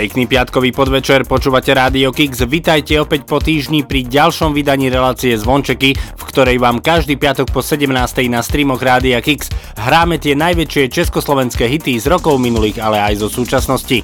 [0.00, 2.40] Pekný piatkový podvečer, počúvate Rádio Kix.
[2.48, 7.60] Vitajte opäť po týždni pri ďalšom vydaní relácie Zvončeky, v ktorej vám každý piatok po
[7.60, 7.92] 17.
[8.32, 13.28] na streamoch Rádia Kix hráme tie najväčšie československé hity z rokov minulých, ale aj zo
[13.28, 14.00] súčasnosti.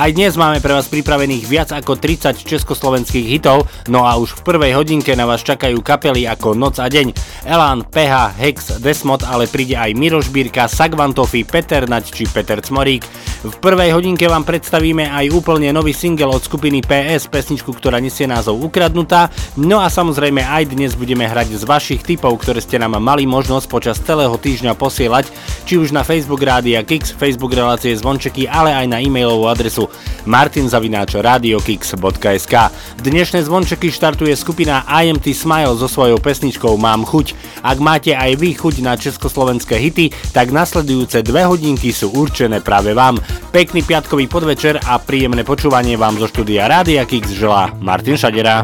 [0.00, 4.48] Aj dnes máme pre vás pripravených viac ako 30 československých hitov, no a už v
[4.48, 7.12] prvej hodinke na vás čakajú kapely ako Noc a deň,
[7.44, 13.04] Elán, PH, Hex, Desmod, ale príde aj Miroš Bírka, Sagvantofi, Peter Nať či Peter Cmorík.
[13.44, 18.30] V prvej hodinke vám predstavíme aj úplne nový single od skupiny PS, pesničku, ktorá nesie
[18.30, 19.34] názov Ukradnutá.
[19.58, 23.66] No a samozrejme aj dnes budeme hrať z vašich tipov, ktoré ste nám mali možnosť
[23.66, 25.26] počas celého týždňa posielať,
[25.66, 29.90] či už na Facebook Rádia Kix, Facebook relácie Zvončeky, ale aj na e-mailovú adresu
[30.22, 32.54] martinzavináčradiokix.sk.
[33.02, 37.34] Dnešné Zvončeky štartuje skupina IMT Smile so svojou pesničkou Mám chuť.
[37.66, 42.94] Ak máte aj vy chuť na československé hity, tak nasledujúce dve hodinky sú určené práve
[42.94, 43.18] vám.
[43.50, 48.60] Pekný piatkový podvečer a príjemné počúvanie vám zo štúdia Rádia Kix želá Martin Šadera.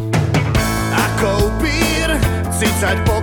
[0.92, 2.12] Ako upír,
[3.09, 3.19] po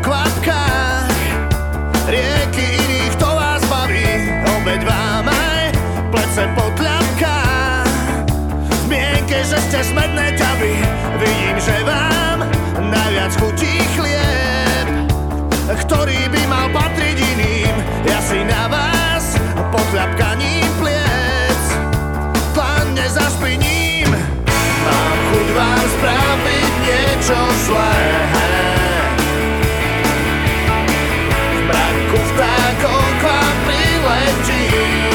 [27.27, 27.99] niečo zlé
[31.51, 35.11] V mraku vtákov k vám priletím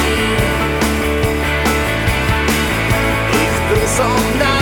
[3.32, 4.61] Ich drusom natriem ten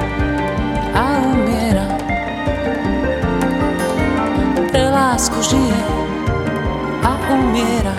[7.33, 7.93] umiera.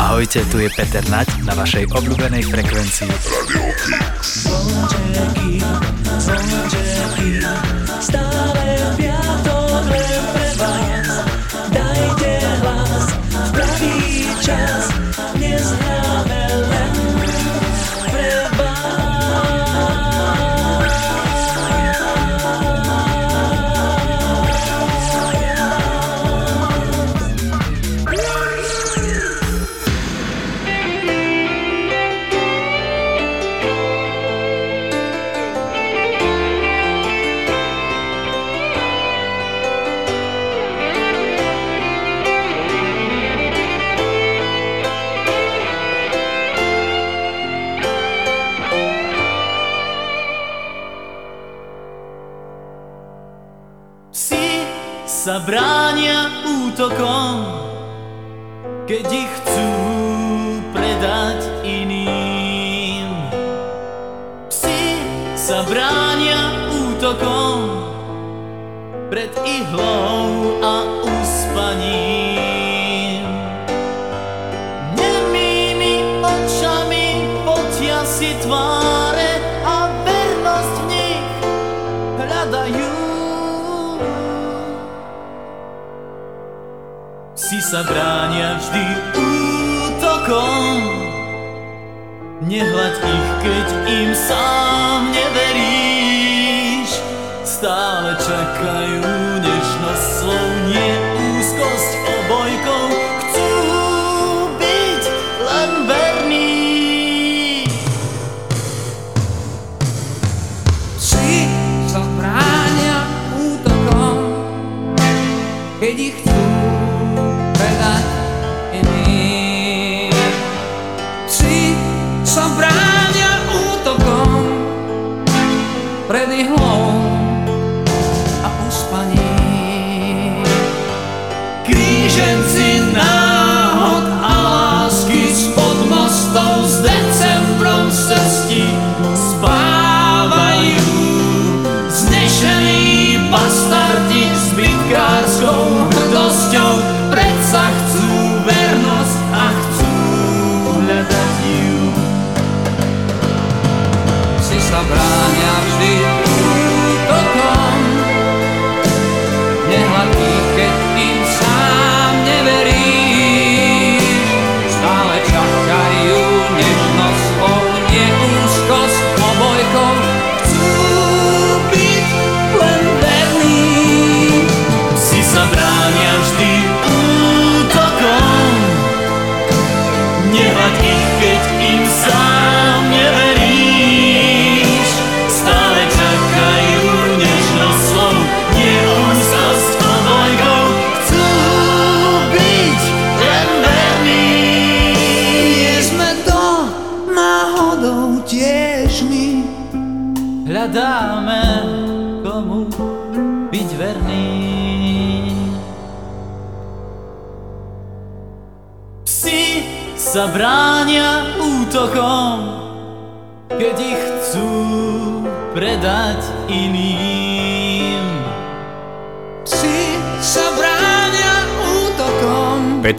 [0.00, 3.08] Ahojte, tu je Peter Nať na vašej obľúbenej frekvencii.
[5.00, 5.50] Radio Geeks.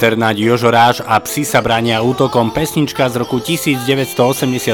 [0.01, 4.73] Naď Jožoráš a Psi sa bránia útokom pesnička z roku 1987,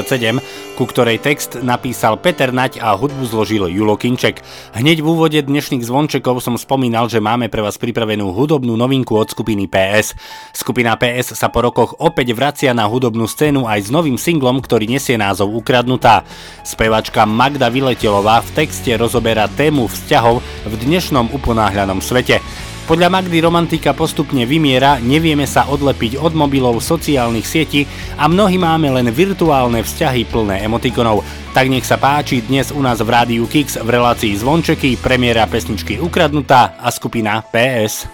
[0.72, 4.40] ku ktorej text napísal Peter Naď a hudbu zložil Julo Kinček.
[4.72, 9.28] Hneď v úvode dnešných zvončekov som spomínal, že máme pre vás pripravenú hudobnú novinku od
[9.28, 10.16] skupiny PS.
[10.56, 14.88] Skupina PS sa po rokoch opäť vracia na hudobnú scénu aj s novým singlom, ktorý
[14.88, 16.24] nesie názov Ukradnutá.
[16.64, 22.40] Spevačka Magda Viletelová v texte rozoberá tému vzťahov v dnešnom uponáhľanom svete.
[22.88, 27.84] Podľa Magdy romantika postupne vymiera, nevieme sa odlepiť od mobilov, sociálnych sietí
[28.16, 31.20] a mnohí máme len virtuálne vzťahy plné emotikonov.
[31.52, 36.00] Tak nech sa páči dnes u nás v rádiu Kix v relácii Zvončeky, premiéra pesničky
[36.00, 38.08] Ukradnutá a skupina PS.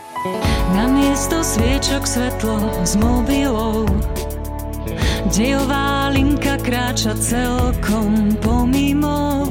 [0.74, 3.86] Na miesto sviečok svetlo z mobilov
[5.30, 9.46] Dejová linka kráča celkom pomimo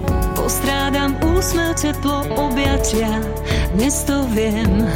[1.43, 3.19] úsmev, teplo, objatia
[3.75, 4.87] Dnes to viem.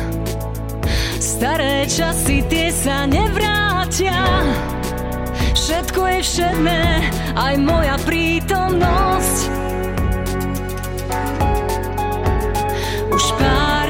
[1.20, 4.16] Staré časy, tie sa nevrátia.
[5.52, 6.84] Všetko je všedné,
[7.36, 9.38] aj moja prítomnosť.
[13.12, 13.87] Už pár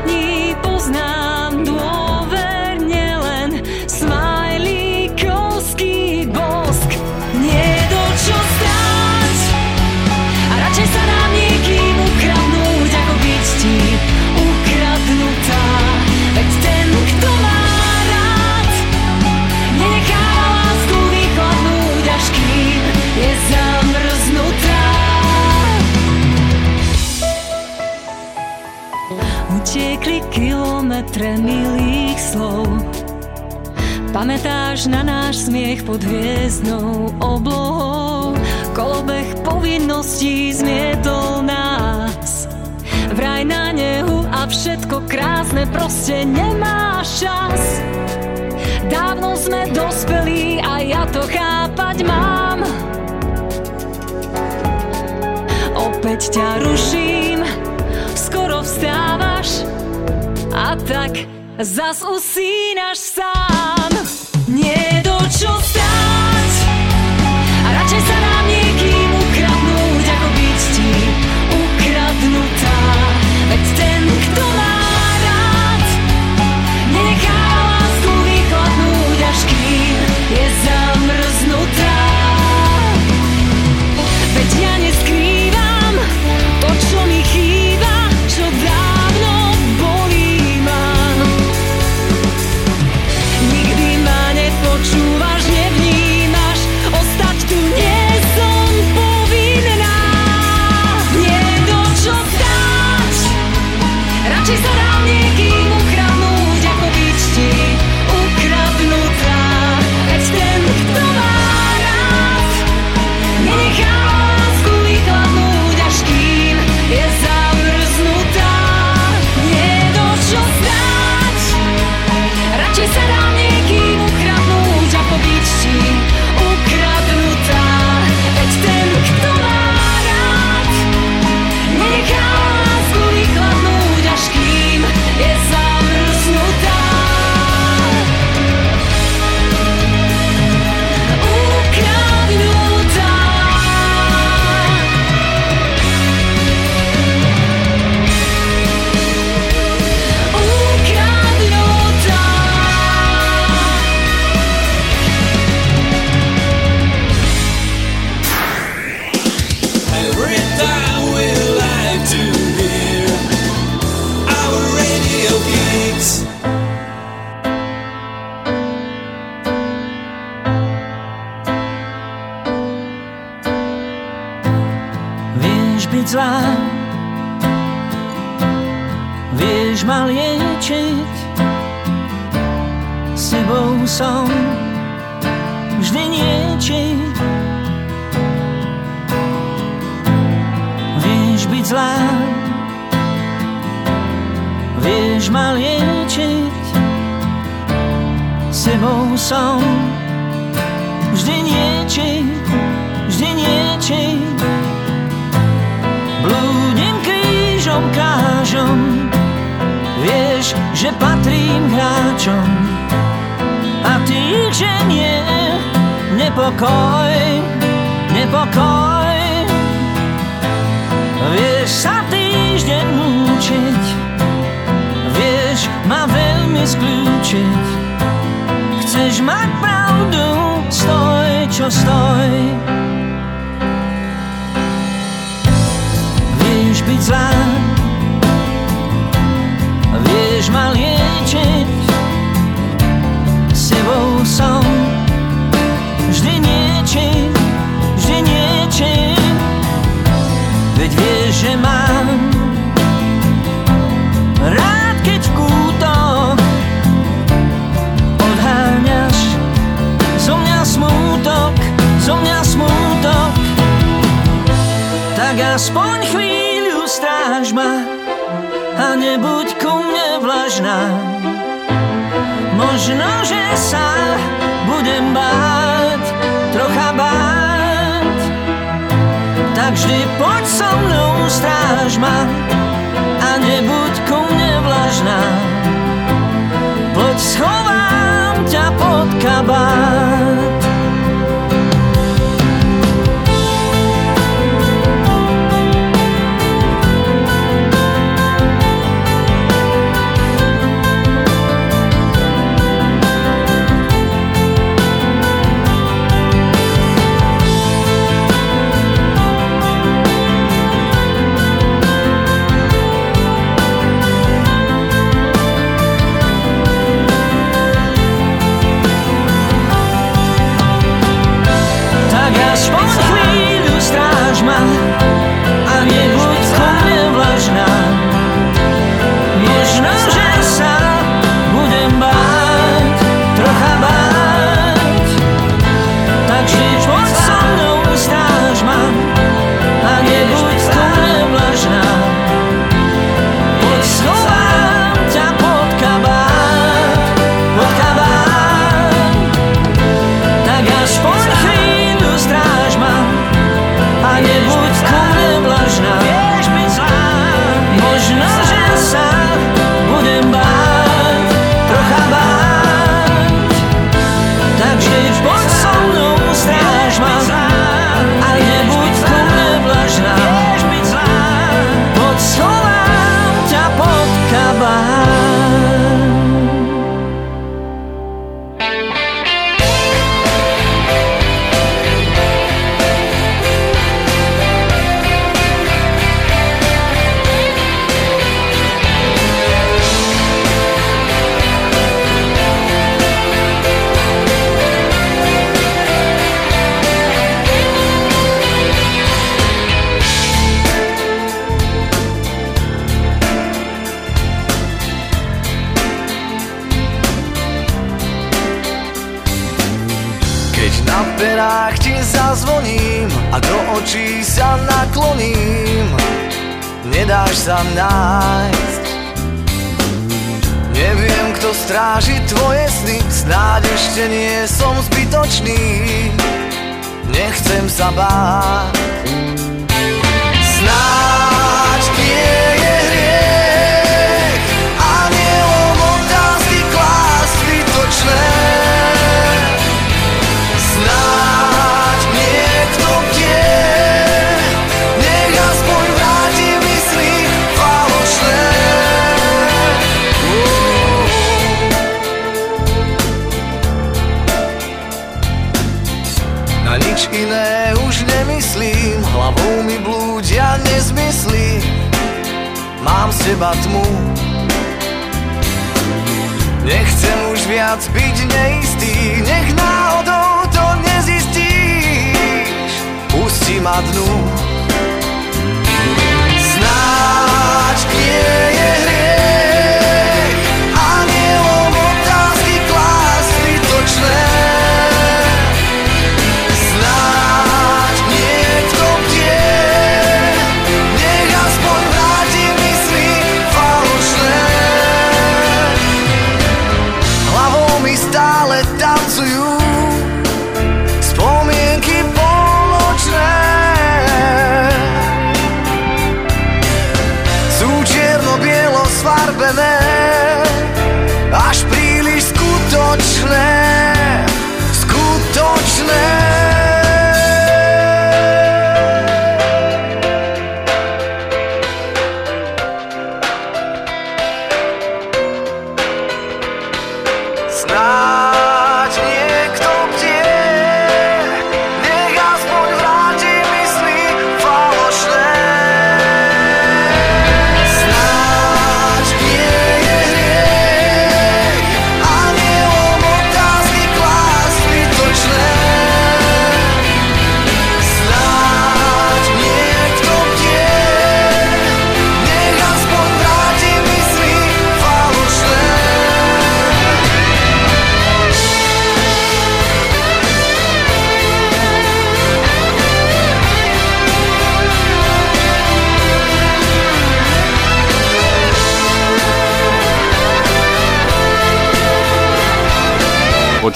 [30.97, 32.65] kilometre milých slov.
[34.09, 38.33] Pamätáš na náš smiech pod hviezdnou oblohou?
[38.73, 42.49] Kolobeh povinností zmietol nás.
[43.13, 47.61] Vraj na nehu a všetko krásne proste nemáš čas.
[48.89, 52.65] Dávno sme dospelí a ja to chápať mám.
[55.77, 57.45] Opäť ťa ruším,
[58.17, 59.76] skoro vstávaš
[60.67, 61.11] a tak
[61.59, 63.91] zas usínaš sám.
[64.51, 66.53] Nie to čo stáť
[67.63, 68.66] a radšej sa nám niekým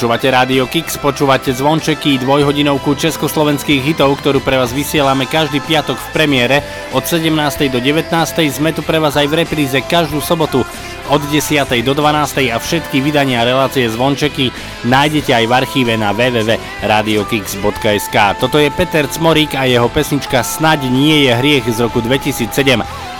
[0.01, 6.07] Počúvate Rádio Kix, počúvate zvončeky, dvojhodinovku československých hitov, ktorú pre vás vysielame každý piatok v
[6.09, 7.29] premiére od 17.
[7.69, 8.09] do 19.
[8.49, 10.65] Sme tu pre vás aj v repríze každú sobotu
[11.05, 11.85] od 10.
[11.85, 12.49] do 12.
[12.49, 14.49] a všetky vydania relácie zvončeky
[14.89, 18.17] nájdete aj v archíve na www.radiokix.sk.
[18.41, 22.49] Toto je Peter Cmorík a jeho pesnička Snaď nie je hriech z roku 2007.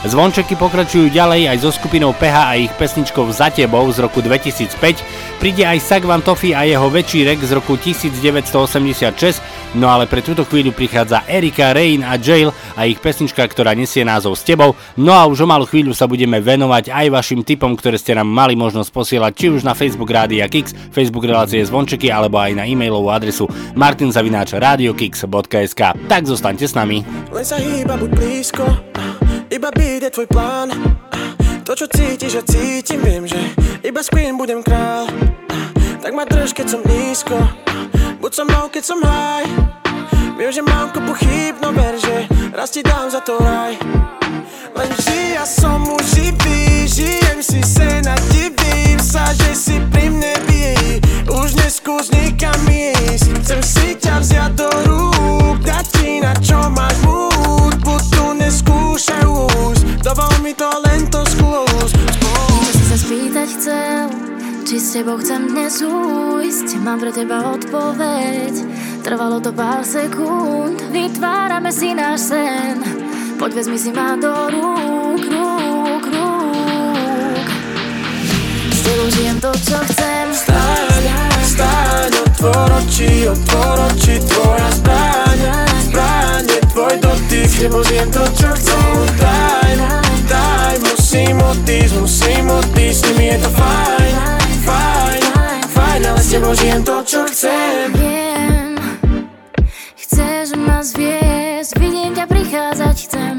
[0.01, 4.73] Zvončeky pokračujú ďalej aj so skupinou PH a ich pesničkou Za tebou z roku 2005.
[5.37, 10.73] Príde aj Sagvan Toffy a jeho večírek z roku 1986, no ale pre túto chvíľu
[10.73, 14.73] prichádza Erika, Rain a Jail a ich pesnička, ktorá nesie názov S tebou.
[14.97, 18.25] No a už o malú chvíľu sa budeme venovať aj vašim tipom, ktoré ste nám
[18.25, 22.65] mali možnosť posielať či už na Facebook Rádia Kix, Facebook relácie Zvončeky alebo aj na
[22.65, 23.45] e-mailovú adresu
[23.77, 25.81] martinzavináčradiokix.sk.
[26.09, 27.05] Tak zostaňte s nami.
[27.29, 28.65] Len sa hýba, buď blízko
[29.51, 30.71] iba byť je tvoj plán.
[31.67, 33.37] To čo cítiš, ja cítim, viem, že
[33.83, 35.05] Iba s queen budem král.
[36.01, 37.37] Tak ma drž, keď som nízko.
[38.23, 39.49] Buď so mnou, keď som high.
[40.39, 43.75] Viem, že mám kopu chýb, no ver, že Raz ti dám za to raj.
[44.71, 50.07] Len vždy ja som už živý Žijem si sen a divím sa, že si pri
[50.07, 50.63] mne bí
[51.27, 56.95] Už neskús nikam ísť Chcem si ťa vziať do rúk Dať ti na čo máš
[57.03, 57.30] neskúšaj
[60.11, 61.95] Dovol mi to len to skús
[62.75, 64.11] si sa spýtať chcel
[64.67, 66.83] Či s tebou chcem dnes ujsť.
[66.83, 68.51] Mám pre teba odpoveď.
[69.07, 70.83] Trvalo to pár sekúnd.
[70.91, 72.83] Vytvárame si náš sen.
[73.39, 77.47] Poď vezmi si ma do rúk, rúk, rúk.
[78.67, 80.27] S tebou žijem to, čo chcem.
[80.35, 81.03] Staň,
[81.39, 85.30] staň, otvor oči, otvor oči Tvoja tvoj
[87.01, 89.73] dotyk tebou žijem to, čo chcem Daj,
[90.29, 94.13] daj, musím odísť, musím odísť S nimi je to fajn,
[94.63, 95.21] fajn,
[95.73, 98.77] fajn Ale s tebou žijem to, čo chcem Viem,
[99.97, 103.35] chceš ma zviesť Vidím ťa prichádzať, chcem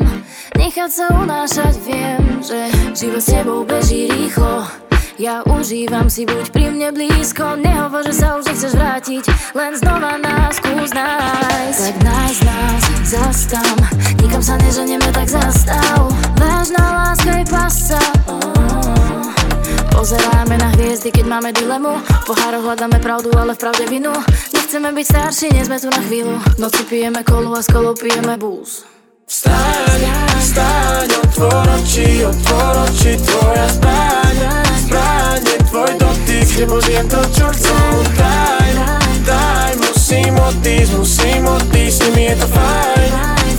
[0.59, 2.59] Nechať sa unášať, viem Že
[2.98, 8.38] život s tebou beží rýchlo ja užívam si, buď pri mne blízko Nehovor, že sa
[8.38, 13.77] už nechceš vrátiť Len znova nás skús nájsť Tak nájsť nás, zastam
[14.33, 16.09] Nikam sa neženieme, tak zastav.
[16.40, 18.01] Vážna láska je pasa.
[19.92, 22.01] Pozeráme na hviezdy, keď máme dilemu.
[22.01, 24.14] V pohároch hľadáme pravdu, ale v pravde vinu.
[24.57, 26.38] Nechceme byť starší, nie sme tu na chvíľu.
[26.57, 28.88] Noci pijeme kolu a s kolou pijeme búz
[29.27, 30.03] Vstaň,
[30.39, 34.39] vstaň, otvor oči, otvor oči Tvoja zbraň,
[34.83, 38.71] zbraň je tvoj dotyk S tebou žijem to, čo chcem Daj,
[39.23, 43.13] daj, musím odísť, musím odísť S nimi je to fajn,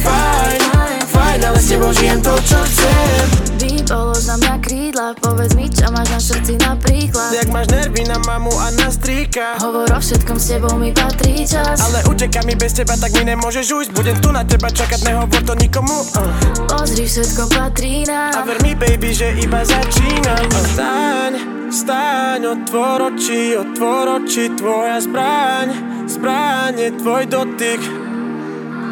[0.04, 0.62] fajn,
[1.08, 3.53] fajn Ale s tebou žijem to, čo chcem
[3.84, 5.12] Vypolož na mňa krídla.
[5.20, 7.36] Povedz mi, čo máš na srdci napríklad.
[7.36, 9.60] Jak máš nervy na mamu a na strýka?
[9.60, 11.84] Hovor o všetkom, s tebou mi patrí čas.
[11.84, 13.92] Ale uteká mi bez teba, tak mi nemôžeš ujsť.
[13.92, 16.00] Budem tu na teba čakať, nehovor to nikomu.
[16.16, 16.32] Uh.
[16.72, 18.32] Pozri, všetko patrí nám.
[18.32, 20.48] A ver mi, baby, že iba začínam.
[20.48, 21.34] Staň,
[21.68, 25.68] staň, otvor oči, otvor oči Tvoja zbraň,
[26.08, 27.84] zbraň je tvoj dotyk.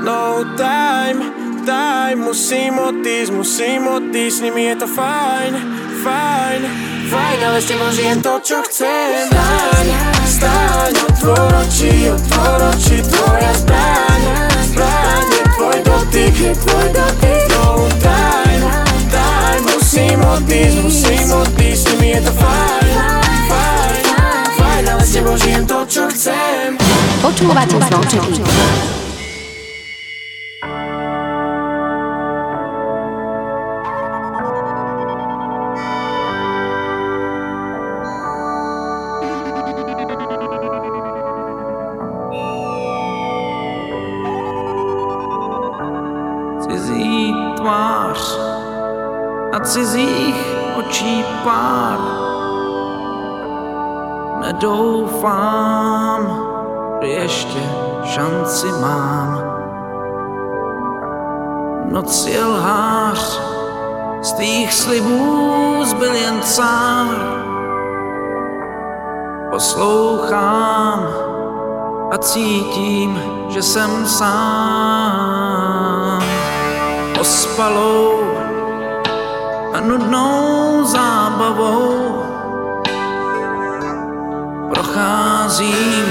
[0.04, 5.54] No time, time, musím odísť, musím odísť S nimi je to fajn,
[6.04, 6.62] fajn,
[7.10, 9.30] fajn Ale s tebou žijem to, čo chcem.
[9.30, 9.88] Staň,
[10.26, 14.21] staň, otvor oči, otvor oči Tvoja zbraň,
[14.74, 17.65] zbraň je tvoj dotyk, je tvoj dotyk No
[18.02, 18.63] time,
[19.13, 22.93] time, musím odísť, musím odísť S nimi je to fajn,
[23.50, 24.04] fajn,
[24.58, 26.78] fajn Ale s tebou žijem to, čo chcem.
[27.21, 29.01] Počúvate zvončeky.
[49.72, 50.36] Cizích
[50.76, 52.00] očí pár.
[54.42, 56.22] Nedoufám,
[57.02, 57.64] že ještě
[58.04, 59.44] šanci mám.
[61.92, 63.42] Noc je lhář,
[64.22, 67.08] z tvých slibů zbyl jen cár.
[69.52, 71.08] Poslouchám
[72.12, 75.42] a cítím, že jsem sám.
[77.20, 78.31] Ospalou
[79.74, 82.24] a nudnou zábavou
[84.74, 86.06] procházím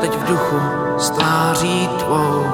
[0.00, 0.60] teď v duchu
[0.98, 2.46] s tváří tvou.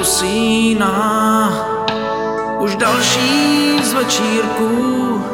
[0.00, 1.50] Usíná
[2.58, 5.24] už další z večírků,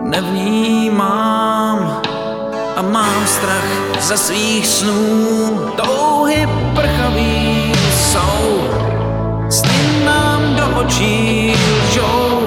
[0.00, 2.02] nevnímám
[2.76, 8.89] a mám strach ze svých snů, touhy prchavý jsou.
[9.50, 12.42] Sny nám do očí lžou,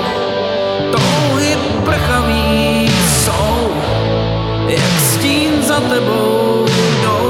[0.91, 3.69] touhy prchaví jsou,
[4.67, 6.65] jak stín za tebou
[7.01, 7.23] jdou.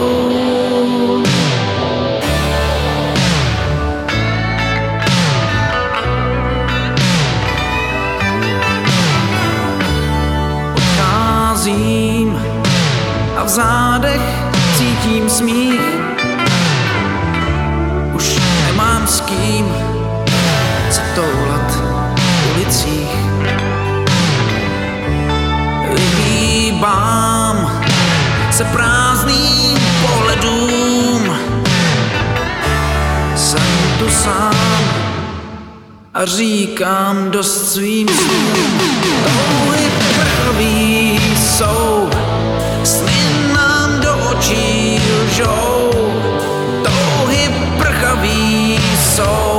[13.38, 14.22] A v zádech
[14.78, 15.83] cítím smích,
[28.54, 31.38] se prázdným pohledům.
[33.36, 34.80] Jsem tu sám
[36.14, 38.80] a říkám dost svým snům.
[39.24, 42.10] Touhy prvý jsou,
[42.84, 45.92] sny nám do očí lžou.
[46.84, 49.53] Touhy prchavý jsou,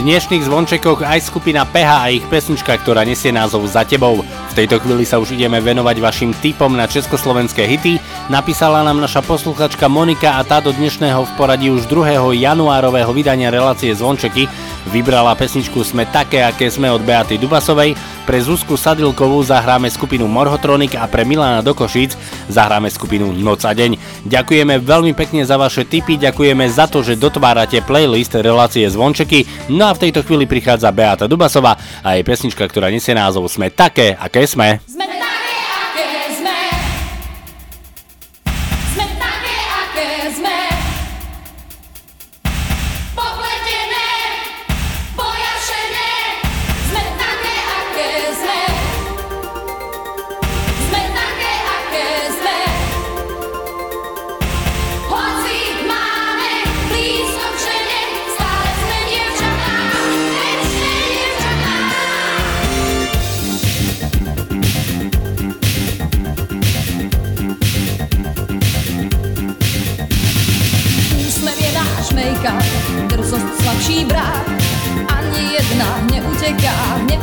[0.00, 4.24] dnešných zvončekoch aj skupina PH a ich pesnička, ktorá nesie názov Za tebou.
[4.24, 8.00] V tejto chvíli sa už ideme venovať vašim tipom na československé hity.
[8.32, 12.32] Napísala nám naša posluchačka Monika a tá do dnešného v poradí už 2.
[12.40, 14.48] januárového vydania relácie Zvončeky
[14.88, 17.92] vybrala pesničku Sme také, aké sme od Beaty Dubasovej.
[18.24, 22.14] Pre Zuzku Sadilkovú zahráme skupinu Morhotronik a pre Milana Dokošíc
[22.48, 24.24] zahráme skupinu Noc a deň.
[24.24, 29.70] Ďakujeme veľmi pekne za vaše tipy, ďakujeme za to, že dotvárate playlist relácie Zvončeky.
[29.74, 33.70] No a v tejto chvíli prichádza Beata Dubasová a jej pesnička, ktorá nesie názov Sme
[33.70, 34.80] také, aké sme.
[34.86, 35.19] Sme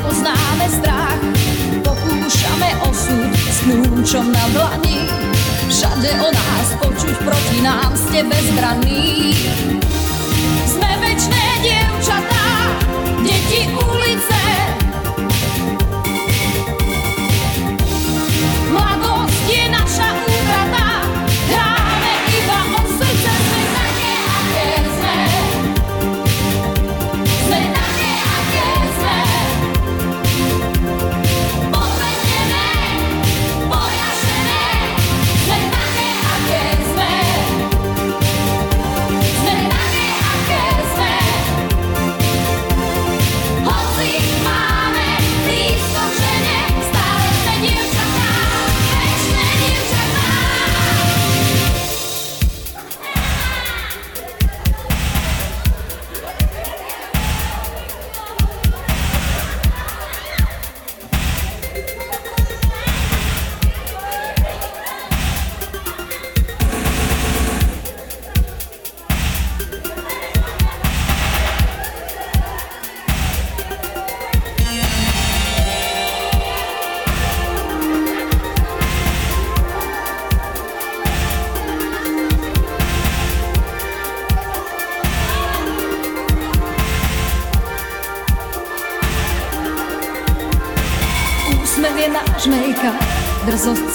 [0.08, 1.20] nepoznáme strach.
[1.84, 5.04] Pokúšame osud s kľúčom na dlani.
[5.68, 9.36] Všade o nás počuť proti nám ste bezbranní.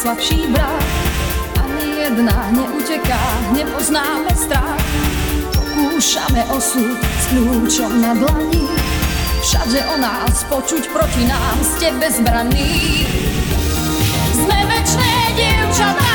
[0.03, 0.85] Slabší brát.
[1.63, 3.23] Ani jedna neuteká,
[3.55, 4.83] nepoznáme strach.
[5.55, 8.67] Pokúšame osud s kľúčom na dlani.
[9.47, 13.07] Všade o nás počuť proti nám ste bezbranní.
[14.35, 16.12] Sme večné dievčatá,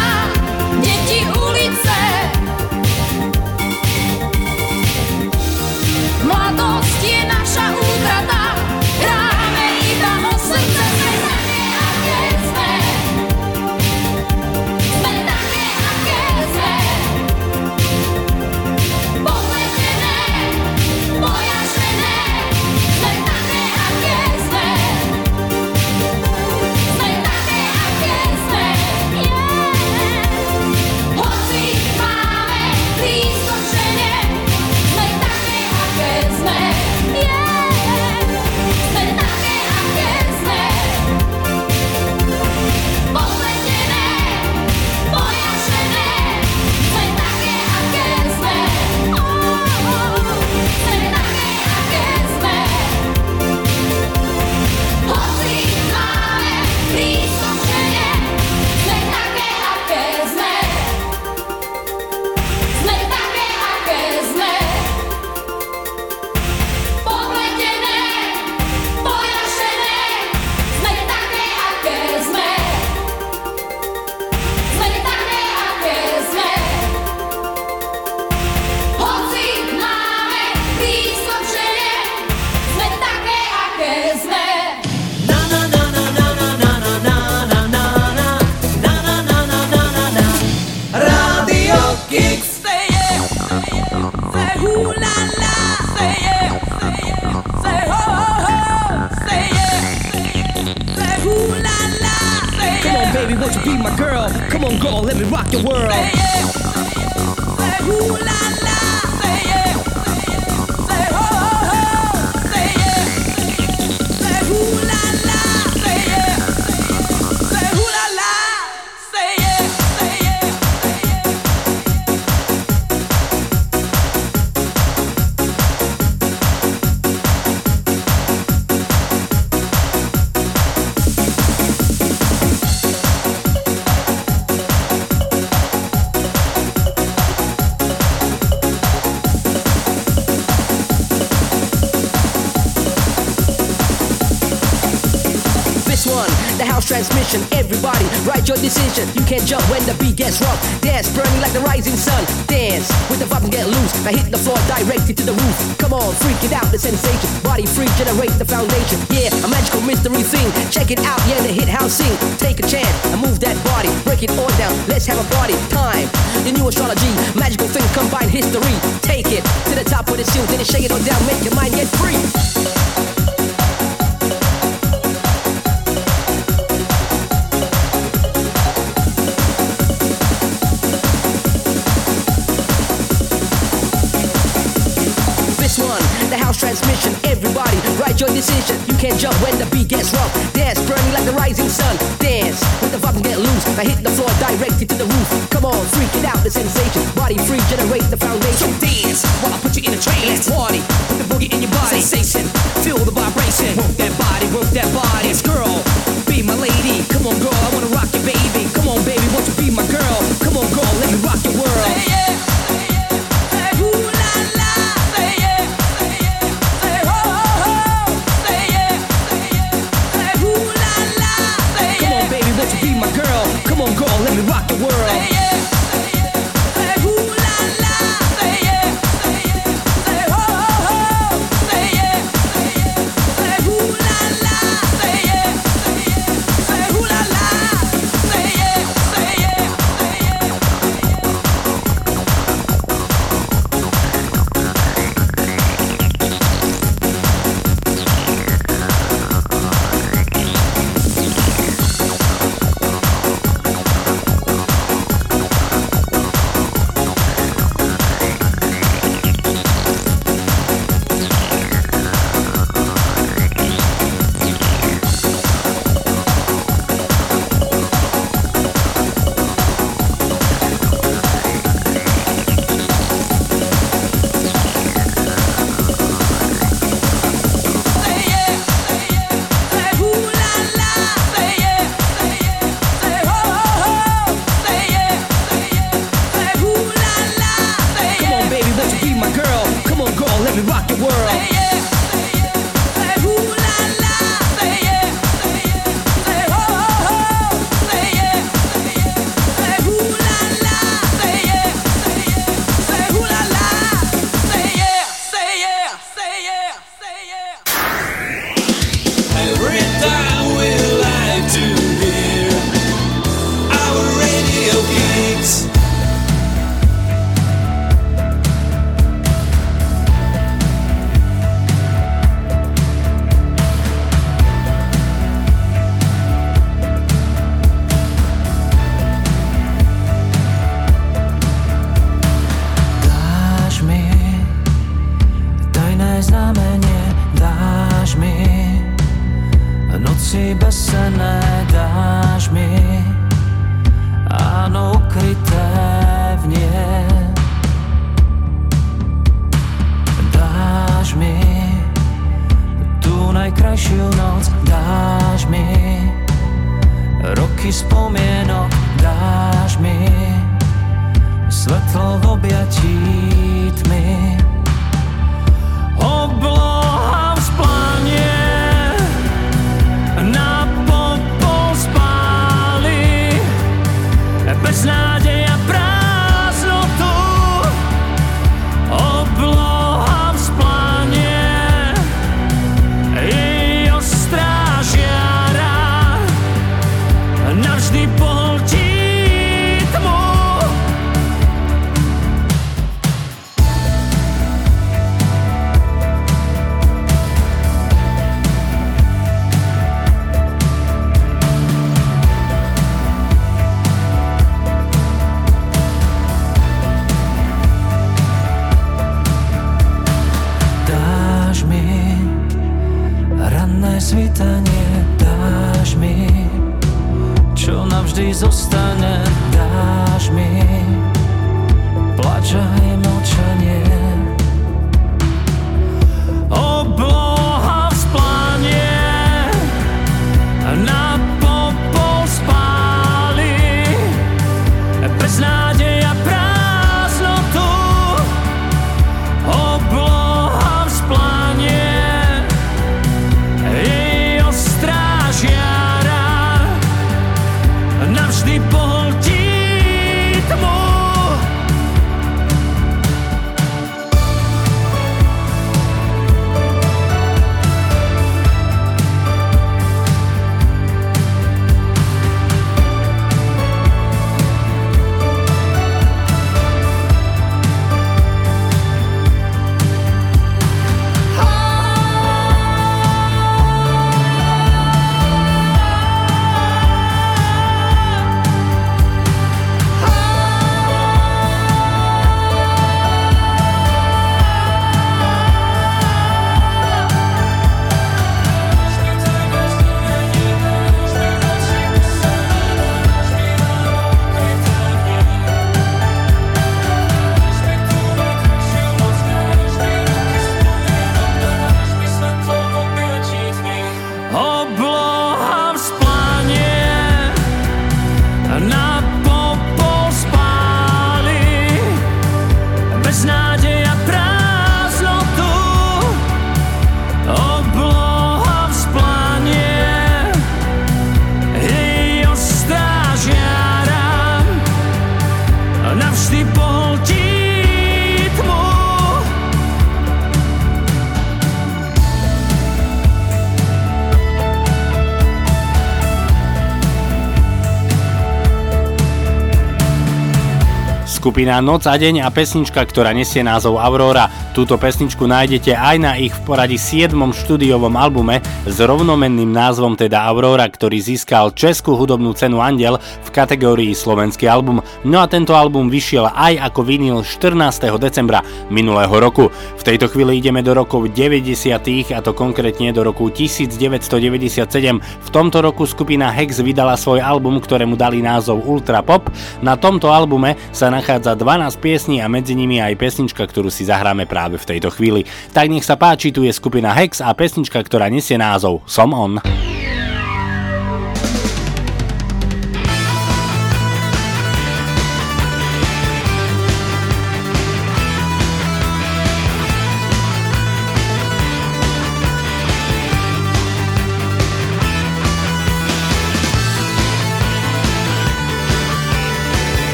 [541.38, 544.26] Skupina Noc a deň a pesnička, ktorá nesie názov Aurora.
[544.58, 547.14] Túto pesničku nájdete aj na ich v poradí 7.
[547.14, 553.94] štúdiovom albume s rovnomenným názvom teda Aurora, ktorý získal Českú hudobnú cenu Andel v kategórii
[553.94, 554.82] Slovenský album.
[555.06, 557.86] No a tento album vyšiel aj ako vinyl 14.
[558.02, 558.42] decembra
[558.74, 559.54] minulého roku.
[559.54, 562.18] V tejto chvíli ideme do rokov 90.
[562.18, 564.58] a to konkrétne do roku 1997.
[565.06, 569.30] V tomto roku skupina Hex vydala svoj album, ktorému dali názov Ultra Pop.
[569.62, 574.30] Na tomto albume sa nachádza 12 piesní a medzi nimi aj pesnička, ktorú si zahráme
[574.30, 575.26] práve v tejto chvíli.
[575.52, 579.44] Tak nech sa páči, tu je skupina Hex a pesnička, ktorá nesie názov Som on.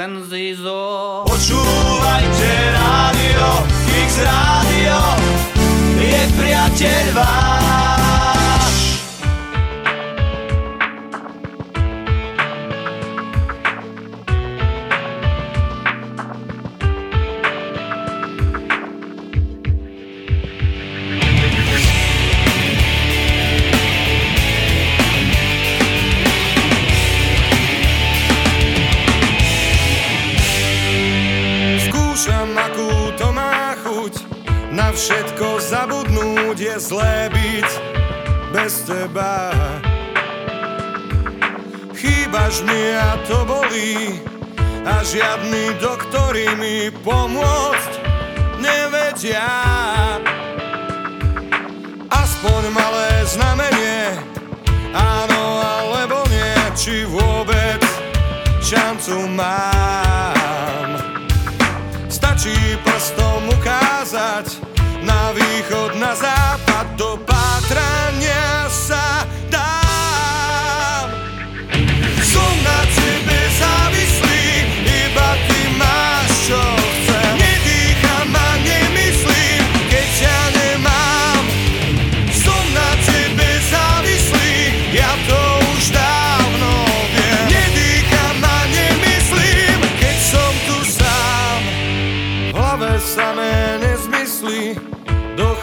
[0.00, 0.54] bacanos e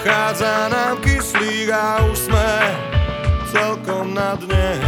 [0.08, 2.51] dochádza nám kyslík a už sme
[3.51, 4.80] celkom na dne.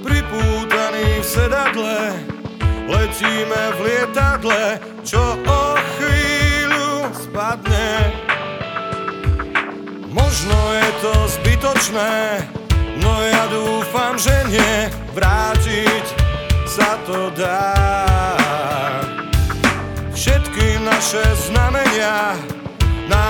[0.00, 2.16] Pripútaní v sedadle,
[2.88, 5.62] letíme v lietadle, čo o
[6.00, 8.16] chvíľu spadne.
[10.08, 12.48] Možno je to zbytočné,
[12.96, 16.06] no ja dúfam, že nie, vrátiť
[16.64, 17.76] sa to dá.
[20.16, 22.40] Všetky naše znamenia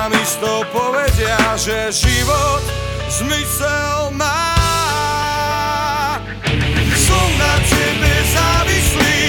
[0.03, 2.62] nám isto povedia, že život
[3.07, 4.50] zmysel má.
[6.98, 9.22] Som na tebe závislý,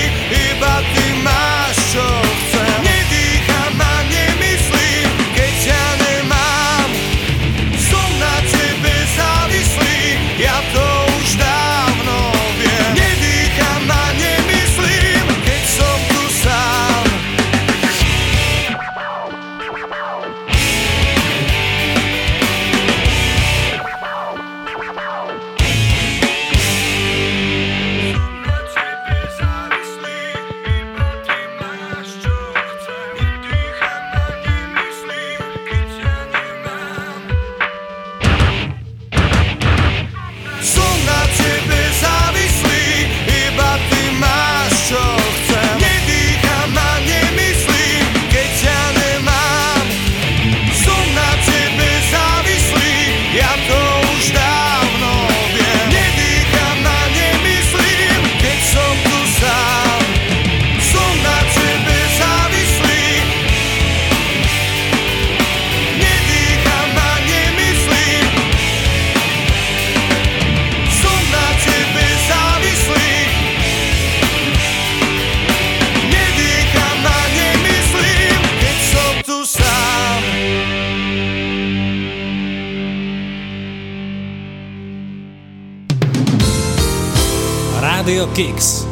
[88.34, 88.90] Kix.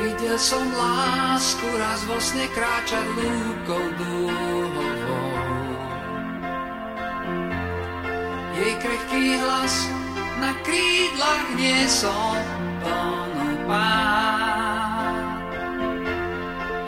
[0.00, 5.36] Videl som lásku raz vo sne kráčať lúkou dúhovou.
[8.56, 9.84] Jej krehký hlas
[10.40, 12.40] na krídlach niesol
[12.80, 15.12] plnú pár.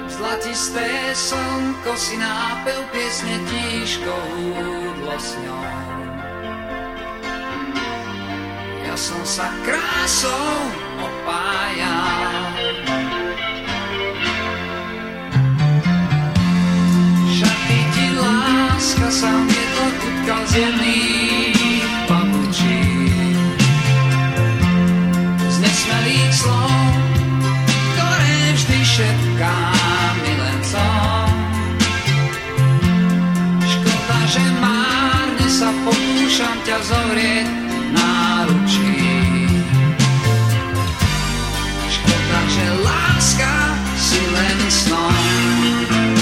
[0.09, 5.94] Zlatisté slnko si nápel piesne tížko húdlo s ňou.
[9.05, 10.49] Som sa krásou
[10.97, 12.57] opájal.
[17.29, 23.37] Šaty ti láska sa mietla kutka z jemných papučín.
[25.53, 26.89] Z nesmelých slov,
[27.93, 28.79] ktoré vždy
[30.17, 31.29] milencom.
[33.69, 37.64] Škoda, že márne sa pokúšam ťa zovrieť
[37.95, 38.91] náručí.
[41.89, 43.55] Škoda, že láska
[43.97, 46.14] si len snom.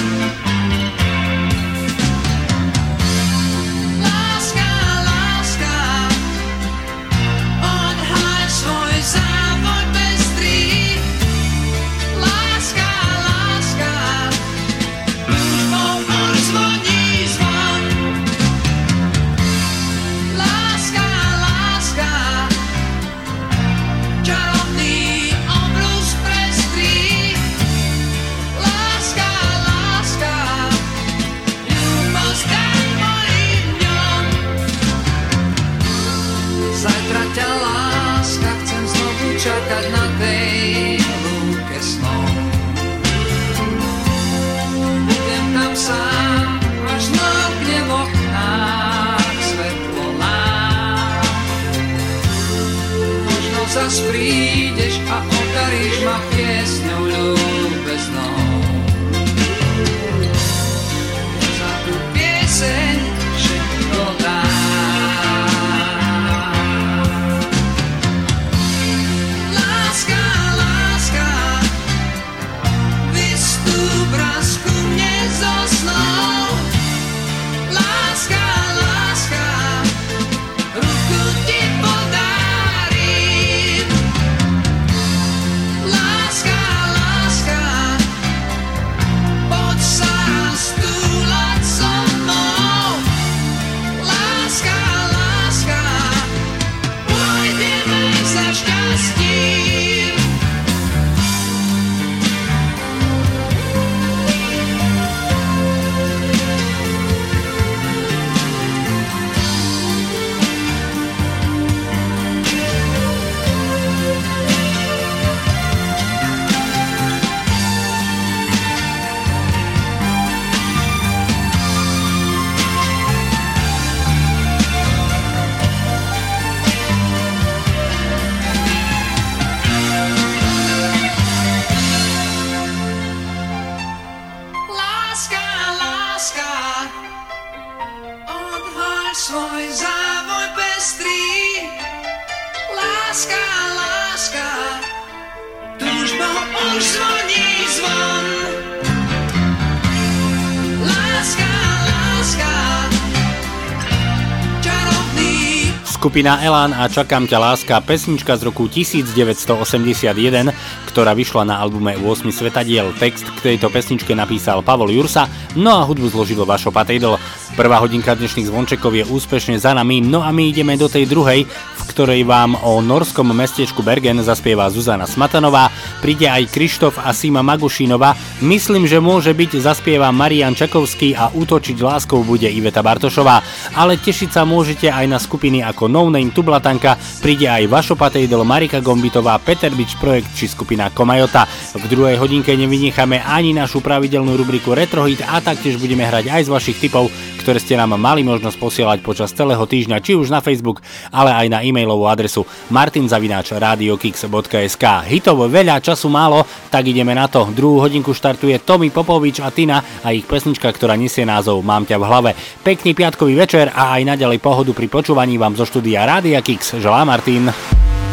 [156.12, 160.52] Skupina Elán a Čakám ťa láska, pesnička z roku 1981,
[160.84, 162.92] ktorá vyšla na albume 8 svetadiel.
[163.00, 165.24] Text k tejto pesničke napísal Pavol Jursa,
[165.56, 167.16] no a hudbu zložilo Vašo Patejdl.
[167.56, 171.48] Prvá hodinka dnešných zvončekov je úspešne za nami, no a my ideme do tej druhej,
[171.92, 175.68] ktorej vám o norskom mestečku Bergen zaspieva Zuzana Smatanová,
[176.00, 181.76] príde aj Krištof a Sima Magušinova, myslím, že môže byť zaspieva Marian Čakovský a útočiť
[181.76, 183.44] láskou bude Iveta Bartošová,
[183.76, 188.40] ale tešiť sa môžete aj na skupiny ako No Name Tublatanka, príde aj Vašo Patejdl,
[188.40, 191.44] Marika Gombitová, Peter Bič Projekt či skupina Komajota.
[191.76, 196.52] V druhej hodinke nevynecháme ani našu pravidelnú rubriku Retrohit a taktiež budeme hrať aj z
[196.56, 197.12] vašich tipov,
[197.44, 200.80] ktoré ste nám mali možnosť posielať počas celého týždňa, či už na Facebook,
[201.10, 207.50] ale aj na e-mailovú adresu martinzavináč.radiokix.sk Hitov veľa, času málo, tak ideme na to.
[207.50, 211.98] Druhú hodinku štartuje Tomi Popovič a Tina a ich pesnička, ktorá nesie názov Mám ťa
[211.98, 212.38] v hlave.
[212.62, 216.78] Pekný piatkový večer a aj naďalej pohodu pri počúvaní vám zo štúdia Rádia Kix.
[216.78, 217.50] Želá Martin.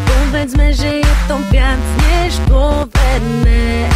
[0.10, 3.90] Povedzme, že je to viac než dôverné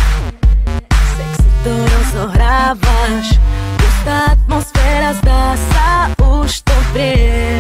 [0.90, 3.38] Sexy to rozohrávaš
[3.78, 7.53] Pustá atmosféra zdá sa už to vrie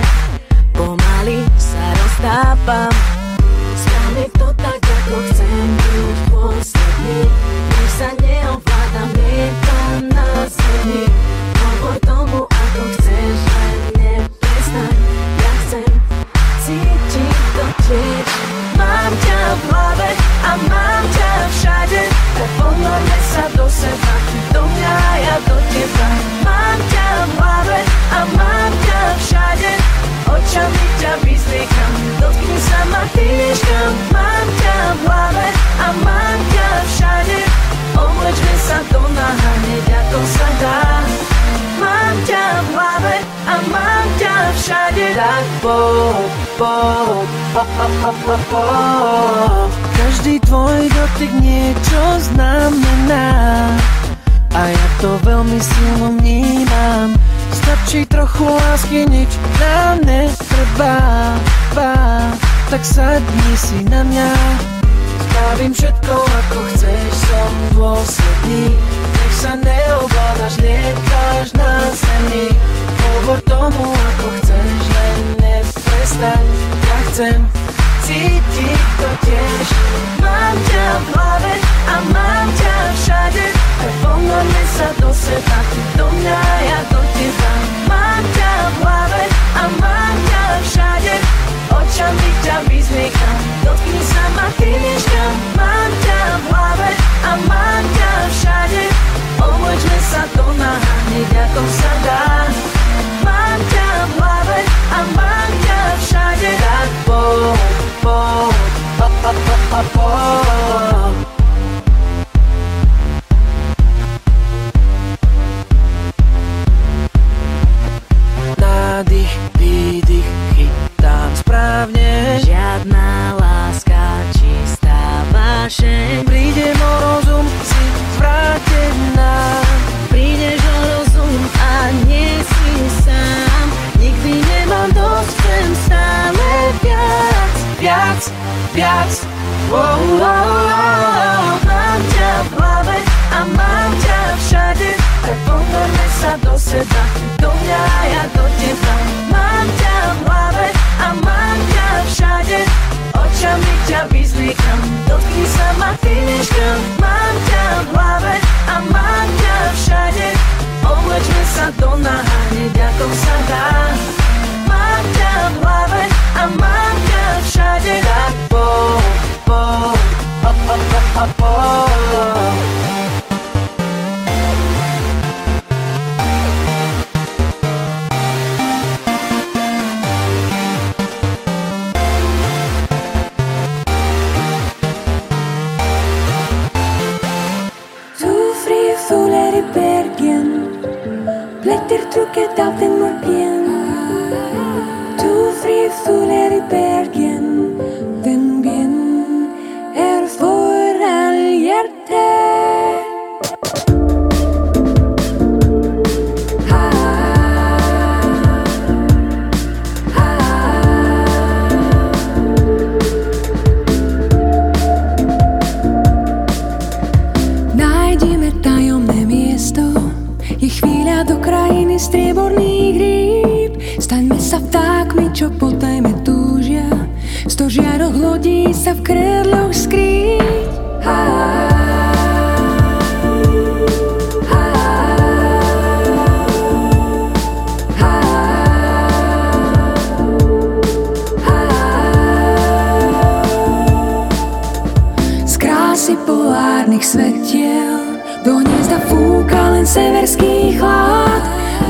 [2.24, 3.13] sa roztápam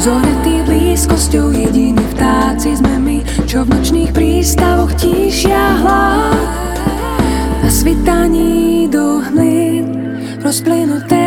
[0.03, 6.75] chlad Zoretý blízkosťou jediní vtáci sme my Čo v nočných prístavoch tíšia hlad
[7.63, 9.87] Na svitaní do hmly
[10.43, 11.22] Rozplynuté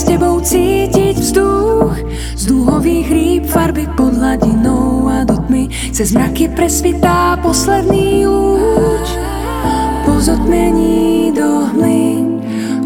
[0.00, 1.92] s tebou cítiť vzduch.
[2.32, 5.68] Z dúhových rýb farby pod hladinou a do tmy.
[5.92, 9.08] Cez mraky presvitá posledný lúč.
[10.08, 12.24] Po zotmení do hmly.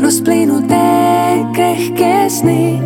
[0.03, 0.91] Rozplynuté
[1.55, 2.83] krehké sny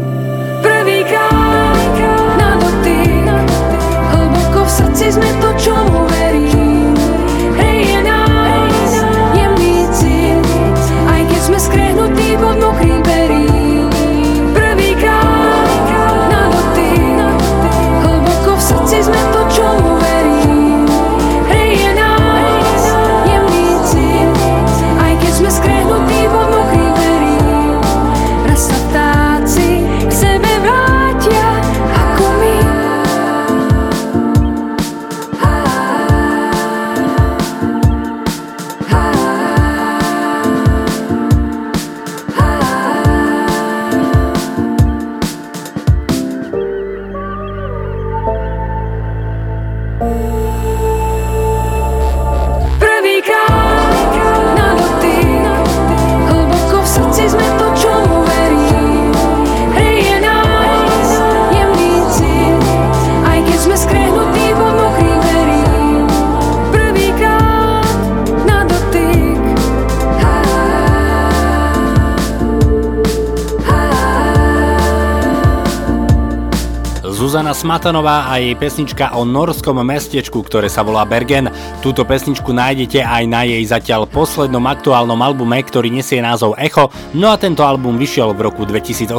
[77.59, 81.51] Smatanová a jej pesnička o norskom mestečku, ktoré sa volá Bergen.
[81.83, 87.35] Túto pesničku nájdete aj na jej zatiaľ poslednom aktuálnom albume, ktorý nesie názov Echo, no
[87.35, 89.11] a tento album vyšiel v roku 2018.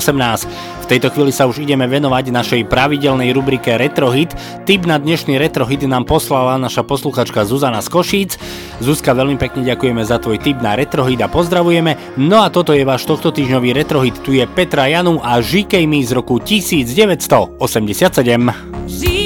[0.79, 4.31] V tejto chvíli sa už ideme venovať našej pravidelnej rubrike Retrohit.
[4.63, 8.31] Tip na dnešný Retrohit nám poslala naša posluchačka Zuzana z Košíc.
[8.79, 12.15] Zuzka, veľmi pekne ďakujeme za tvoj tip na Retrohit a pozdravujeme.
[12.15, 14.23] No a toto je váš tohto týždňový Retrohit.
[14.23, 17.59] Tu je Petra Janu a Žikej mi z roku 1987.
[18.87, 19.18] Říkej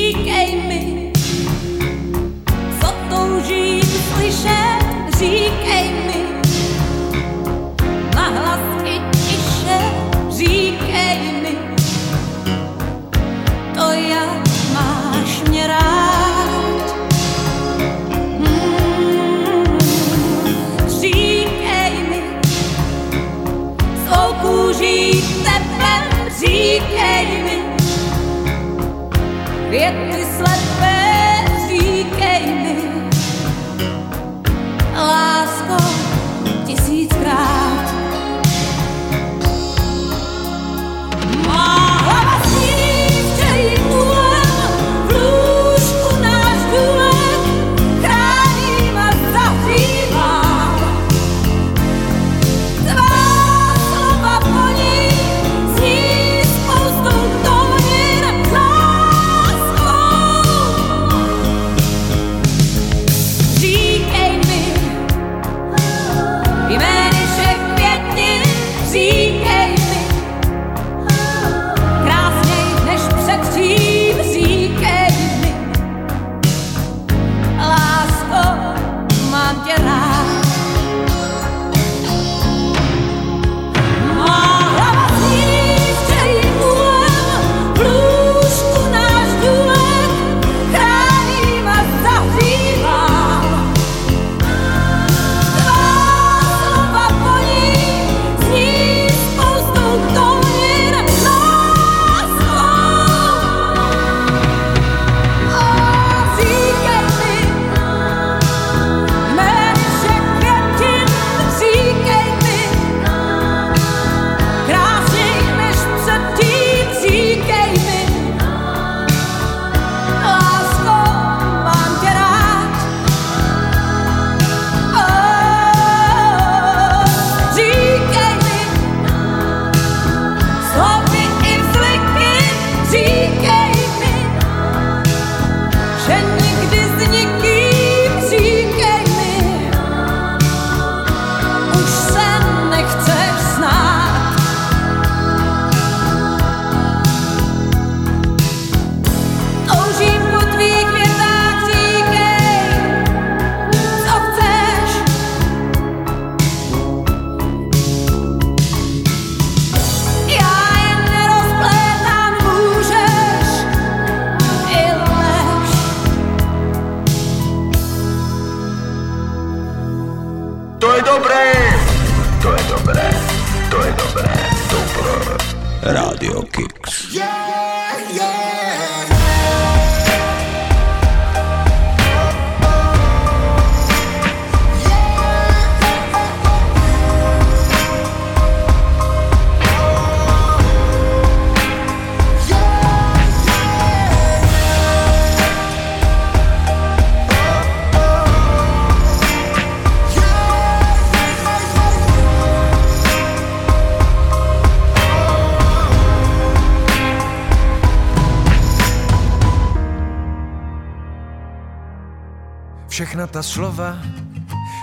[213.34, 213.98] ta slova,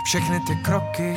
[0.05, 1.15] všechny ty kroky,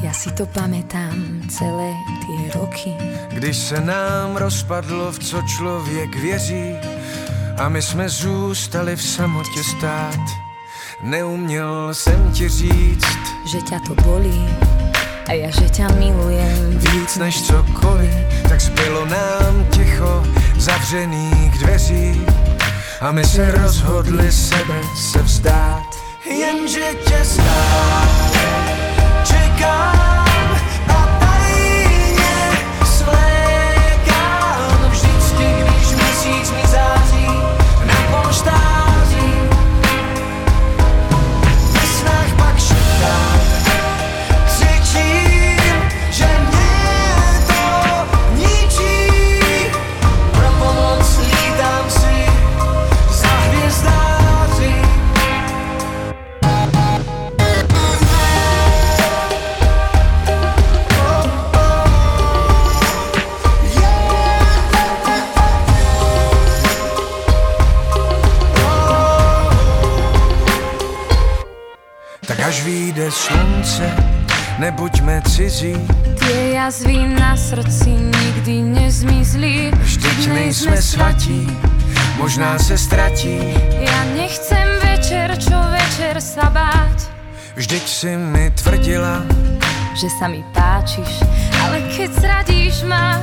[0.00, 1.92] Ja si to pamätám celé
[2.24, 2.90] tie roky.
[3.36, 6.74] když se nám rozpadlo, v co člověk věří
[7.60, 10.24] a my jsme zůstali v samotě stát.
[11.02, 14.48] Neuměl jsem ti říct, Že ťa to bolí
[15.28, 16.78] a ja, že ťa milujem.
[16.78, 18.10] víc než cokoliv,
[18.48, 20.24] tak zbylo nám ticho
[20.58, 22.26] zavřených dveří
[23.00, 25.79] a my se rozhodli sebe se vzdát.
[26.66, 27.99] change it just stop.
[75.60, 75.76] Cizí,
[76.16, 79.68] Tie jazvy na srdci nikdy nezmizli.
[79.76, 81.44] vždyť nejsme svatí,
[82.16, 83.36] možná se ztratí.
[83.80, 87.12] Ja nechcem večer, čo večer sa báť.
[87.56, 89.20] Vždyť si mi tvrdila,
[89.90, 91.20] Že sa mi páčiš,
[91.60, 93.20] ale keď zradíš ma,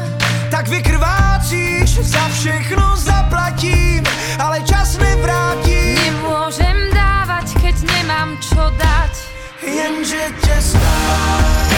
[0.52, 4.04] tak vykrvácíš, za všechno zaplatím,
[4.38, 5.96] ale čas nevrátím.
[5.96, 9.27] nemôžem dávať, keď nemám čo dať.
[9.76, 11.70] Jenże cię stać,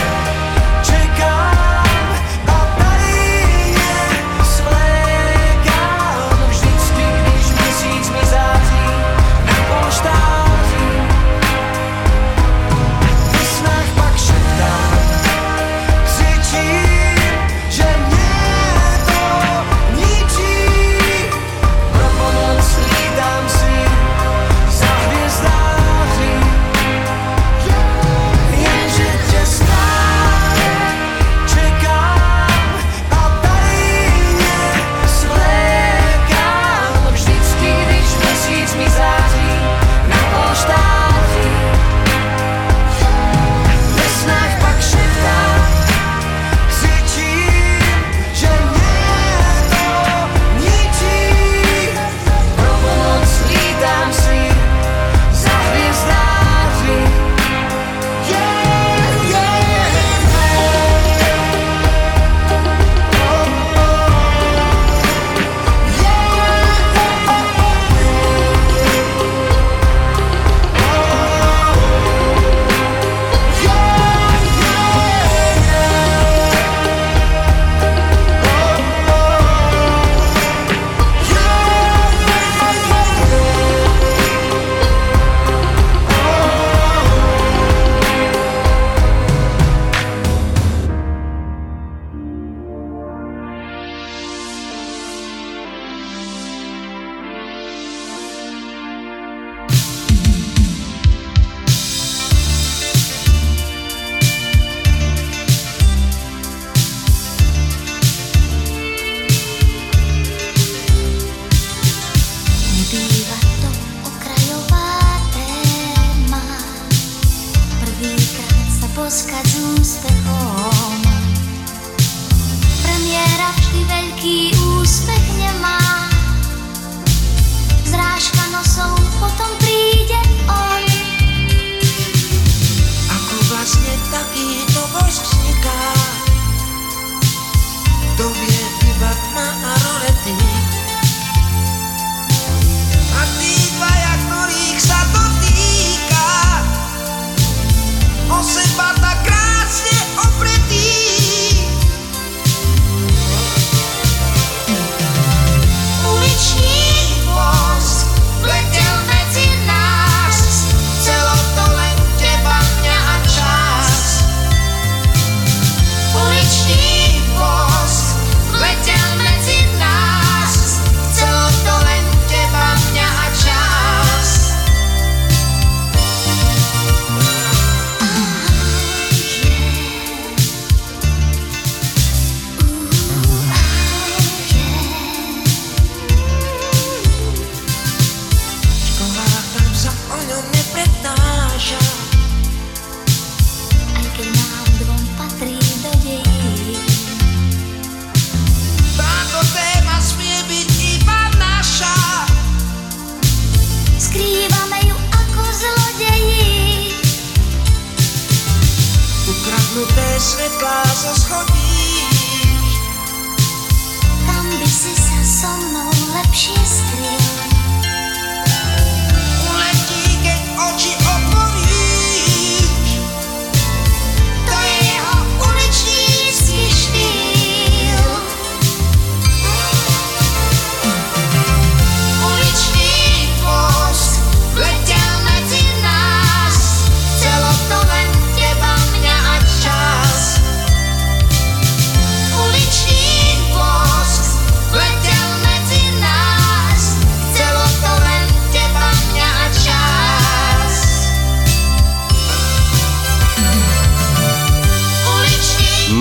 [0.83, 1.55] czekam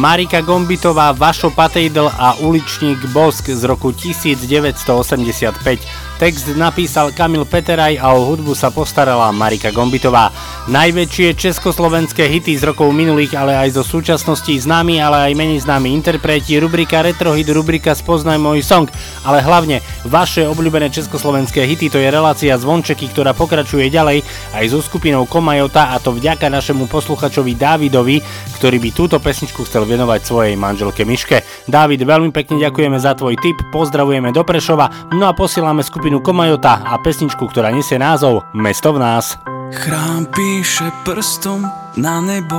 [0.09, 5.85] Marika Gombitová, Vašo Patejdl a uličník Bosk z roku 1985.
[6.17, 10.33] Text napísal Kamil Peteraj a o hudbu sa postarala Marika Gombitová.
[10.69, 15.97] Najväčšie československé hity z rokov minulých, ale aj zo súčasnosti známi, ale aj menej známi
[15.97, 18.85] interpreti, rubrika Retrohit, rubrika Spoznaj môj song,
[19.25, 24.21] ale hlavne vaše obľúbené československé hity, to je relácia Zvončeky, ktorá pokračuje ďalej
[24.53, 28.21] aj so skupinou Komajota a to vďaka našemu posluchačovi Dávidovi,
[28.61, 31.49] ktorý by túto pesničku chcel venovať svojej manželke Miške.
[31.65, 36.85] Dávid, veľmi pekne ďakujeme za tvoj tip, pozdravujeme do Prešova, no a posielame skupinu Komajota
[36.85, 39.58] a pesničku, ktorá nesie názov Mesto v nás.
[39.69, 41.61] Chrám píše prstom
[42.01, 42.57] na nebo,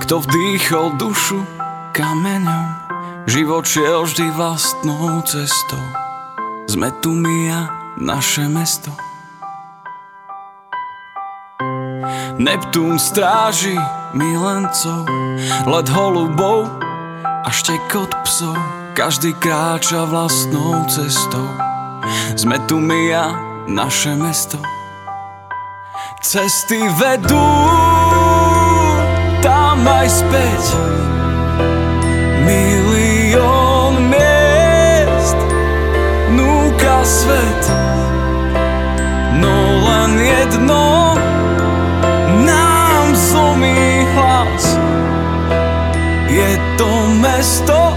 [0.00, 1.44] kto vdýchol dušu
[1.92, 2.66] kameňom.
[3.26, 5.82] Život šiel vždy vlastnou cestou,
[6.70, 7.60] sme tu my a
[8.00, 8.94] naše mesto.
[12.40, 13.76] Neptún stráži
[14.16, 15.04] milencov,
[15.68, 16.70] let holubov
[17.44, 18.56] a štekot psov.
[18.96, 21.44] Každý kráča vlastnou cestou,
[22.40, 23.24] sme tu my a
[23.68, 24.75] naše mesto.
[26.20, 27.48] Cesty vedú
[29.44, 30.62] tam aj späť.
[32.42, 35.38] Milión miest
[36.32, 37.62] núka svet.
[39.36, 41.14] No len jedno
[42.44, 44.64] nám zlomí hlas.
[46.32, 46.90] Je to
[47.22, 47.94] mesto,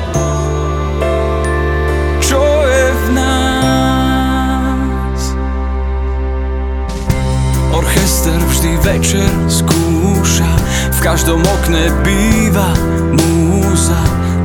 [8.60, 10.52] Vždy večer skúša.
[10.92, 12.76] V každom okne býva
[13.16, 13.96] múza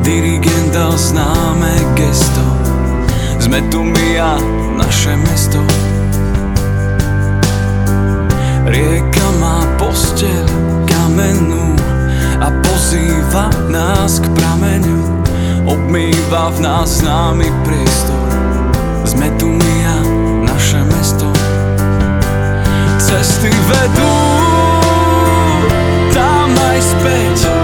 [0.07, 2.47] Dirigent dal známe gesto.
[3.43, 4.39] Sme tu my a
[4.79, 5.59] naše mesto.
[8.71, 10.47] Rieka má posteľ
[10.87, 11.75] kamennú
[12.39, 15.27] A pozýva nás k prameňu.
[15.67, 18.31] Obmýva v nás známy priestor.
[19.03, 19.97] Sme tu my a
[20.47, 21.14] naše mesto
[23.15, 24.85] cesty według
[26.15, 27.64] tam najspędź.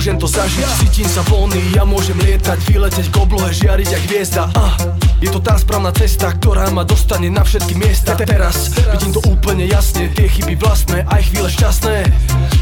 [0.00, 4.48] môžem to zažiť Cítim sa voľný, ja môžem lietať Vyleteť k oblohe, žiariť jak hviezda.
[4.56, 4.72] Ah,
[5.20, 8.16] Je to tá správna cesta, ktorá ma dostane na všetky miesta.
[8.16, 12.08] Teraz vidím to úplne jasne Tie chyby vlastné, aj chvíle šťastné.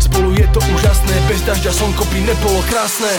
[0.03, 3.15] Spolu je to úžasné Bez dažďa slnko by nebolo krásne.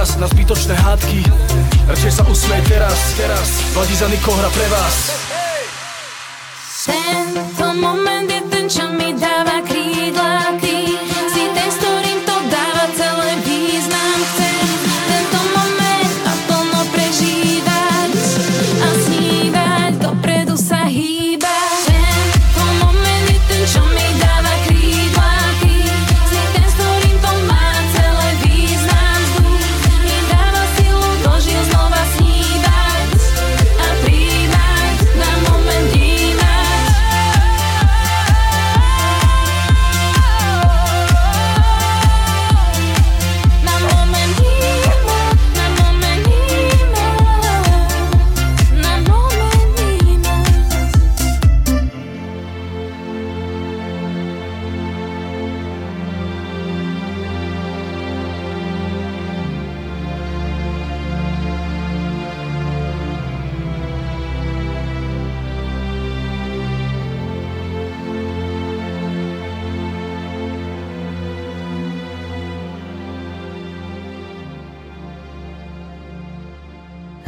[0.00, 1.20] čas na zbytočné hádky.
[1.84, 3.60] Radšej sa usmej teraz, teraz.
[3.76, 5.12] Vladizany kohra pre vás.
[6.72, 7.36] Sen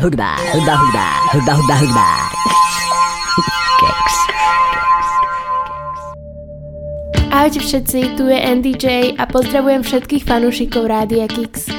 [0.03, 2.07] Hudba, hudba, hudba, hudba, hudba, hudba.
[3.79, 4.17] Keks.
[7.31, 11.72] Ahojte všetci, tu je NDJ a pozdravujem všetkých fanúšikov Rádia Kix.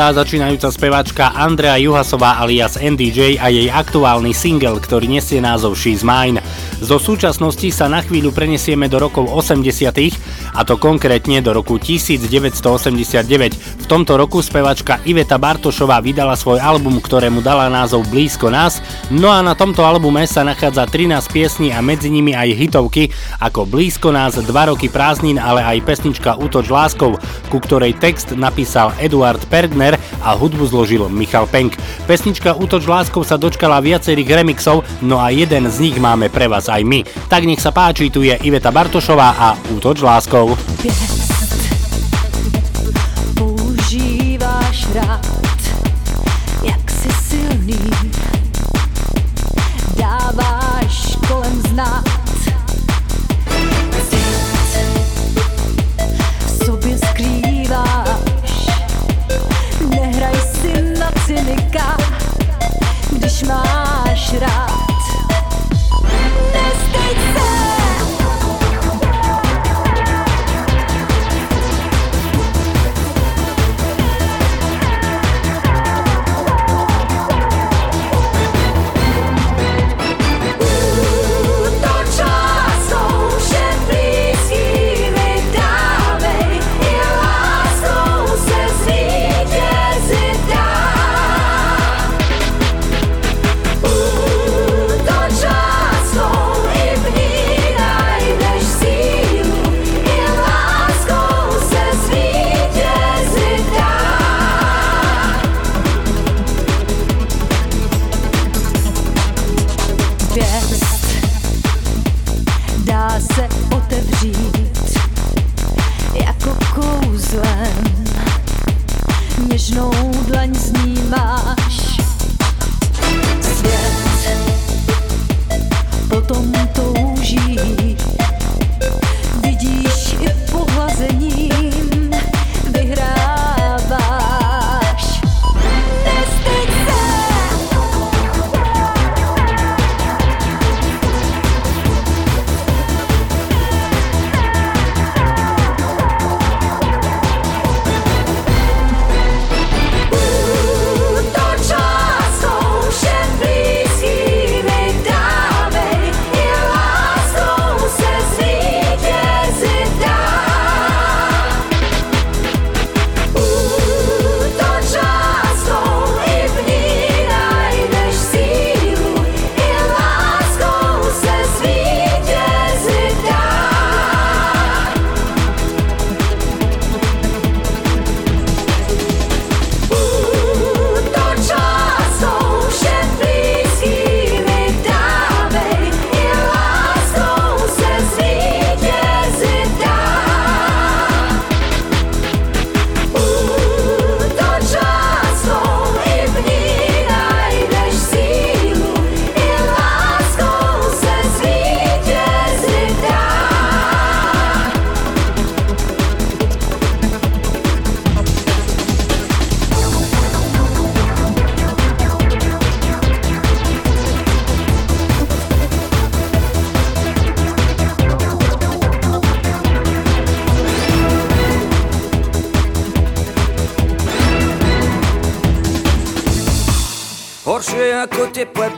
[0.00, 6.00] Mladá začínajúca speváčka Andrea Juhasová alias NDJ a jej aktuálny single, ktorý nesie názov She's
[6.00, 6.40] Mine.
[6.80, 9.92] Zo súčasnosti sa na chvíľu prenesieme do rokov 80
[10.56, 13.69] a to konkrétne do roku 1989.
[13.90, 18.78] Tomto roku spevačka Iveta Bartošová vydala svoj album, ktorému dala názov Blízko nás,
[19.10, 23.10] no a na tomto albume sa nachádza 13 piesní a medzi nimi aj hitovky
[23.42, 27.18] ako Blízko nás, 2 roky prázdnin, ale aj pesnička Útoč láskou,
[27.50, 31.74] ku ktorej text napísal Eduard Pergner a hudbu zložil Michal Penk.
[32.06, 36.70] Pesnička Útoč láskou sa dočkala viacerých remixov, no a jeden z nich máme pre vás
[36.70, 37.02] aj my.
[37.26, 40.54] Tak nech sa páči, tu je Iveta Bartošová a Útoč láskou.
[40.54, 41.29] používáš
[44.94, 45.26] rád,
[46.62, 47.90] jak jsi silný,
[49.96, 52.09] dáváš kolem znát.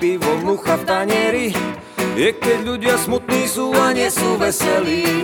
[0.02, 1.46] Pivo, mucha v tanieri
[2.18, 5.21] Je keď ľudia smutní sú a nie sú veselí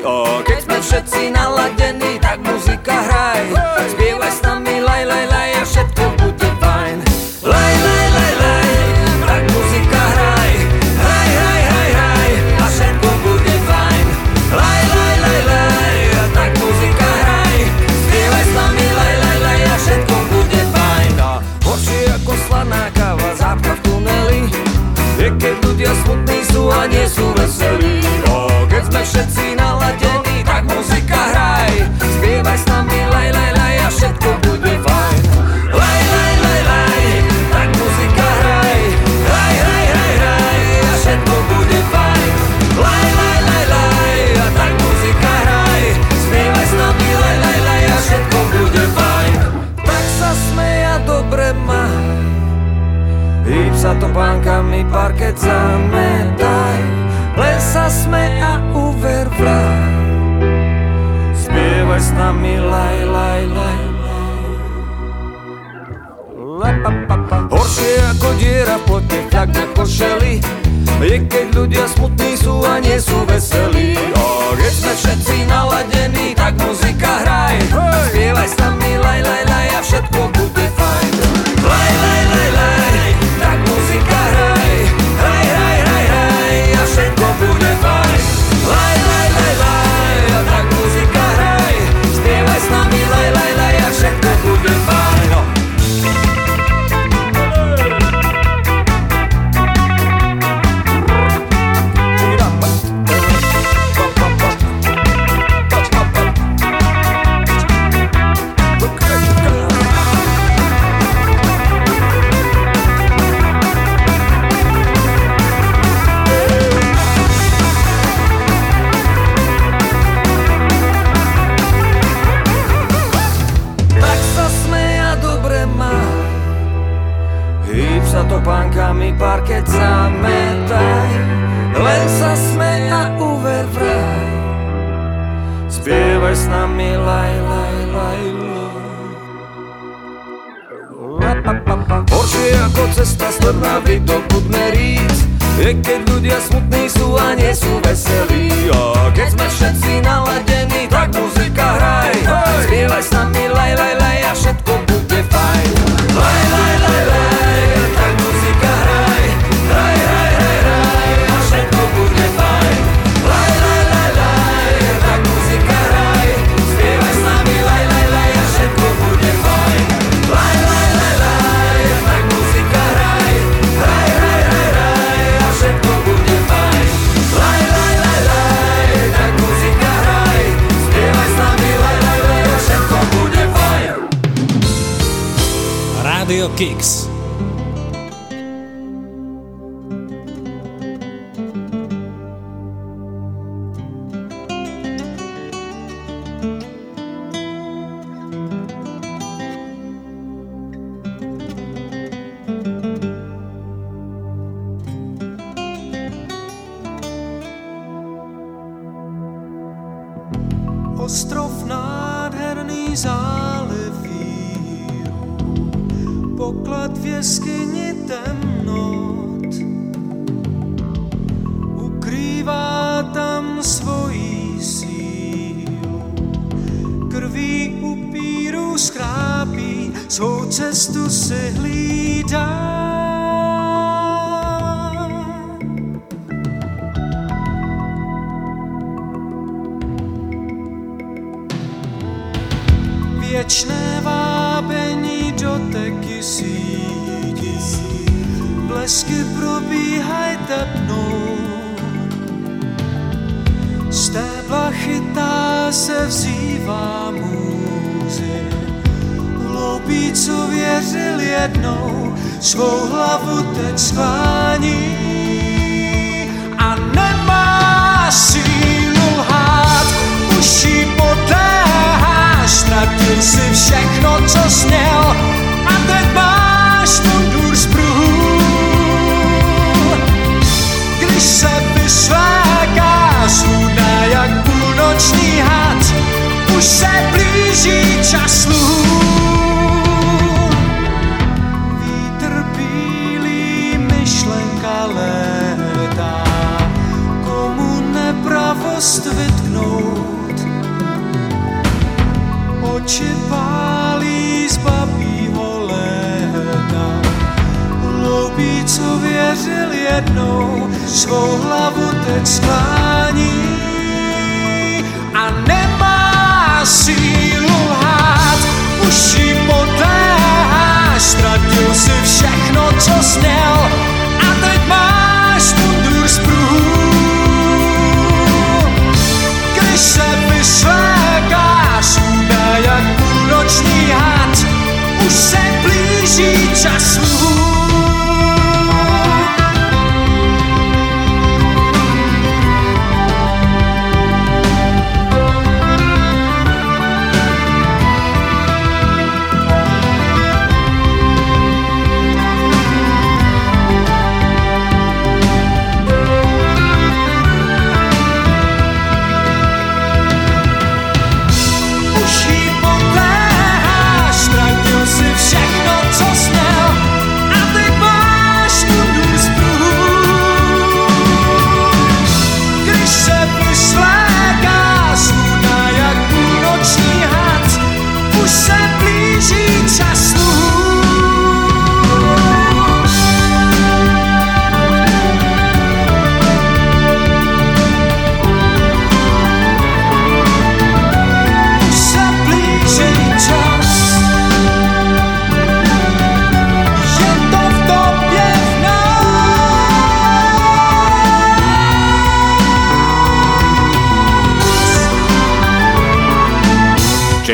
[186.59, 187.07] Kicks.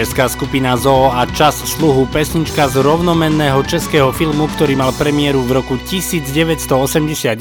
[0.05, 5.43] There's Česká skupina Zoo a Čas sluhu, pesnička z rovnomenného českého filmu, ktorý mal premiéru
[5.43, 7.35] v roku 1989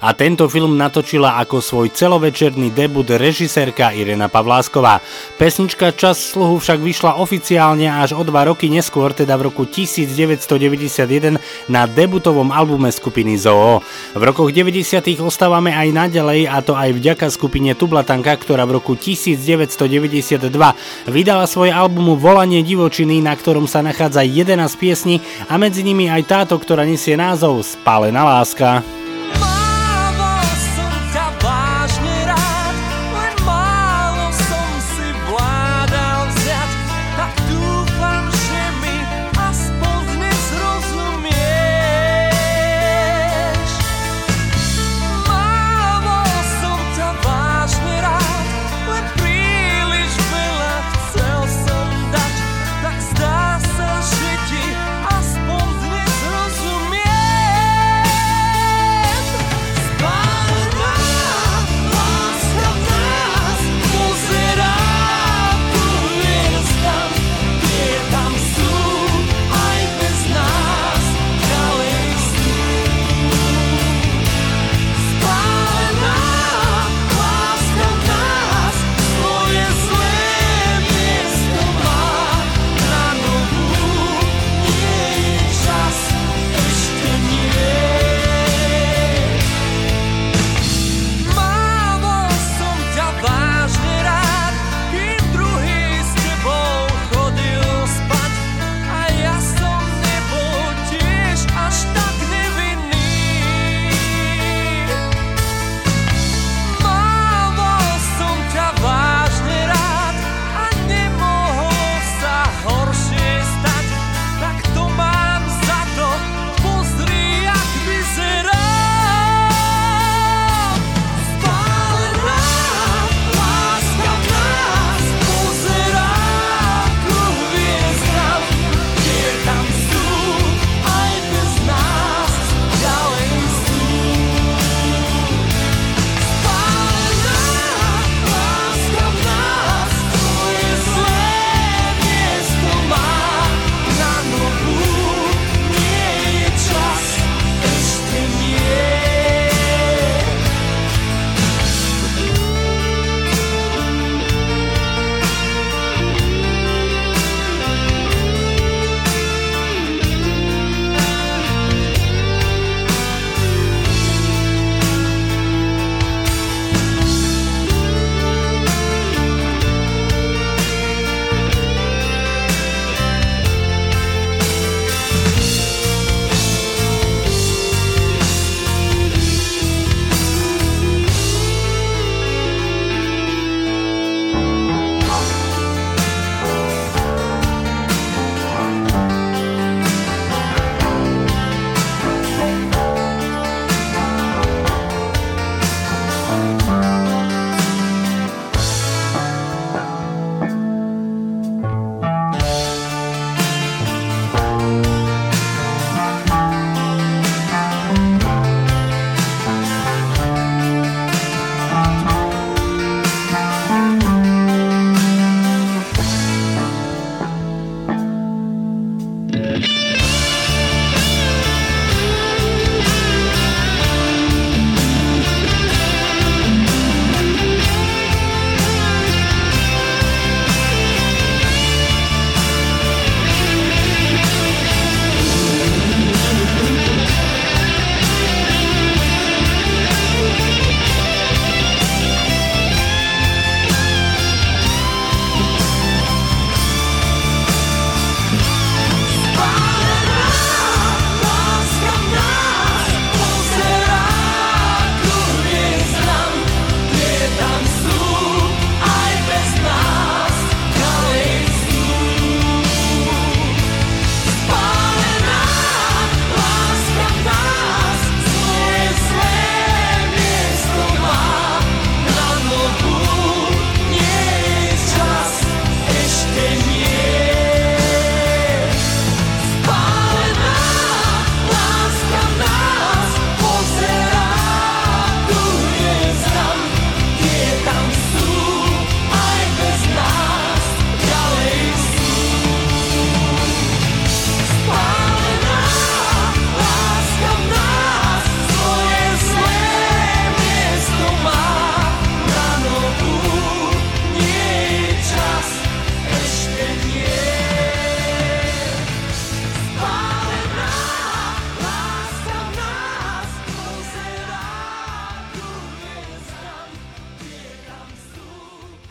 [0.00, 5.04] a tento film natočila ako svoj celovečerný debut režisérka Irena Pavlásková.
[5.36, 11.36] Pesnička Čas sluhu však vyšla oficiálne až o dva roky neskôr, teda v roku 1991
[11.68, 13.84] na debutovom albume skupiny Zoo.
[14.16, 15.04] V rokoch 90.
[15.20, 20.48] ostávame aj naďalej a to aj vďaka skupine Tublatanka, ktorá v roku 1992
[21.04, 25.18] vydala svoj album Volanie divočiny, na ktorom sa nachádza 11 piesní
[25.50, 28.84] a medzi nimi aj táto, ktorá nesie názov Spálená láska.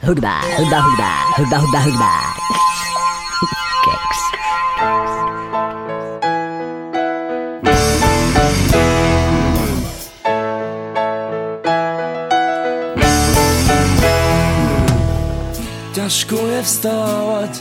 [0.07, 2.13] Hudba, hudba, hudba, hudba, hudba, hudba.
[3.83, 4.21] Keks.
[15.91, 17.53] Ťažko je vstávať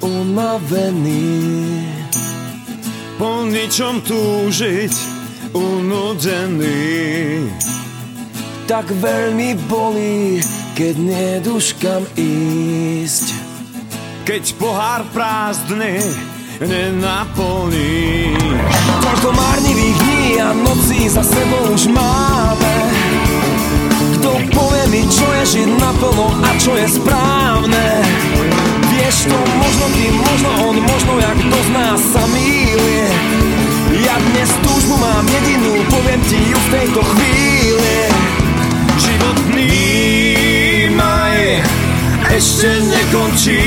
[0.00, 1.44] unavený
[3.20, 4.94] Po ničom túžiť
[5.52, 7.52] unudený
[8.64, 10.40] Tak veľmi bolí,
[10.80, 13.36] keď neduš kam ísť.
[14.24, 16.00] Keď pohár prázdny
[16.56, 18.32] nenaplní.
[19.04, 22.76] Toľko márnivých dní a nocí za sebou už máme.
[24.16, 27.88] Kto povie mi, čo je žiť naplno a čo je správne?
[28.88, 33.04] Vieš to, možno ty, možno on, možno jak kto z nás sa mýli.
[34.00, 37.96] Ja dnes túžbu mám jedinú, poviem ti ju v tejto chvíli.
[38.96, 39.89] Život vnímaj,
[42.36, 43.60] ešte nekončí,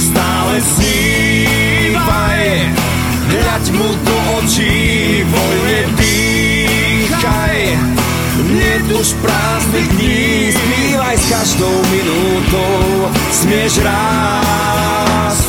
[0.00, 2.42] stále snívaj.
[3.28, 4.74] Hľaď mu do očí,
[5.28, 7.58] voľne dýchaj.
[8.48, 15.47] Neduš prázdnych dní, Spívaj s každou minútou, smieš rásť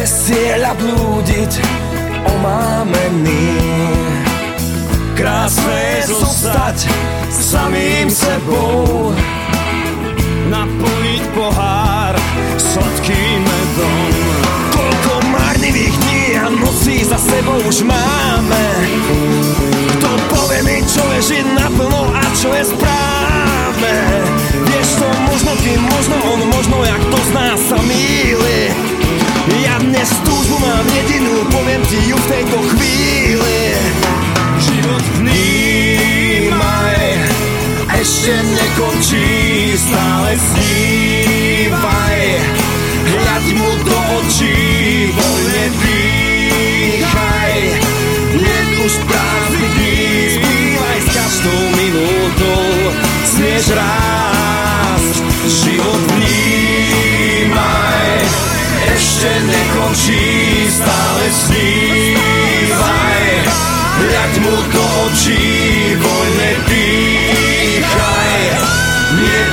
[0.00, 1.60] Bez cieľa blúdiť,
[2.24, 3.52] omámený.
[5.12, 6.88] Krásne zostať
[7.28, 9.12] samým sebou.
[10.48, 12.16] Naplniť pohár
[12.56, 14.00] sladkým medom.
[14.72, 18.64] Koľko márnivých dní a nocí za sebou už máme.
[20.00, 21.46] Kto povie mi, čo je žiť
[38.20, 39.32] ešte nekončí,
[39.80, 42.20] stále snívaj.
[43.08, 47.52] Hľaď mu do očí, voľne dýchaj.
[48.36, 52.92] Neduš prázdnych dní, Spívaj s každou minútou,
[53.24, 58.04] smieš rásť Život vnímaj,
[59.00, 63.24] ešte nekončí, stále snívaj.
[63.96, 65.59] Hľaď mu do očí,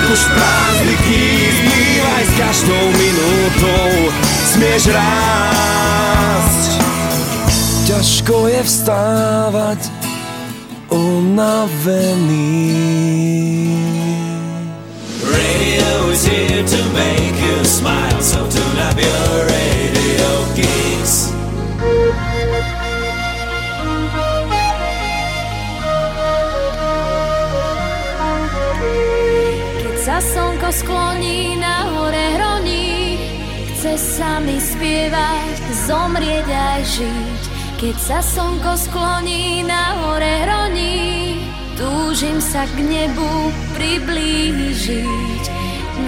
[0.08, 4.08] Prázdnych dní, Spívaj s každou minútou,
[4.56, 6.72] smieš rásť.
[7.92, 9.92] Ťažko je vstávať
[10.88, 12.56] unavený.
[15.28, 20.87] Radio is here to make you smile, so tune up your radio geeks.
[30.18, 33.22] Sa slnko skloní na hore hroní,
[33.70, 37.42] chce sa mi spievať, zomrieť aj žiť.
[37.78, 41.38] Keď sa slnko skloní na hore hroní,
[41.78, 45.44] túžim sa k nebu priblížiť.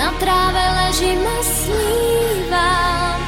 [0.01, 3.21] Na tráve ležím a snívam,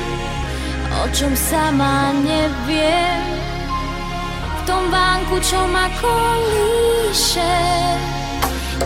[0.97, 3.21] o čom sama neviem.
[4.33, 7.69] V tom vánku, čo ma kolíše,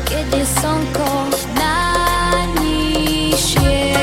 [0.04, 1.08] keď je slnko
[1.56, 1.85] najnižšie.
[3.36, 3.96] ще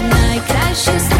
[0.00, 1.19] найкраще.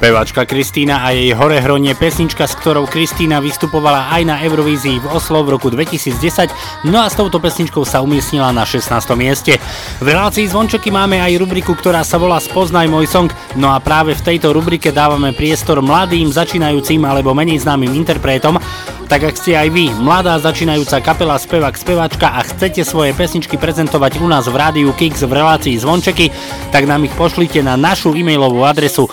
[0.00, 5.44] Spevačka Kristína a jej Horehronie, pesnička, s ktorou Kristína vystupovala aj na Eurovízii v Oslo
[5.44, 8.96] v roku 2010, no a s touto pesničkou sa umiestnila na 16.
[9.12, 9.60] mieste.
[10.00, 13.28] V relácii Zvončeky máme aj rubriku, ktorá sa volá Spoznaj môj song,
[13.60, 18.56] no a práve v tejto rubrike dávame priestor mladým, začínajúcim alebo menej známym interpretom,
[19.10, 24.22] tak ak ste aj vy, mladá začínajúca kapela, spevák, spevačka a chcete svoje pesničky prezentovať
[24.22, 26.30] u nás v Rádiu Kix v relácii Zvončeky,
[26.70, 29.10] tak nám ich pošlite na našu e-mailovú adresu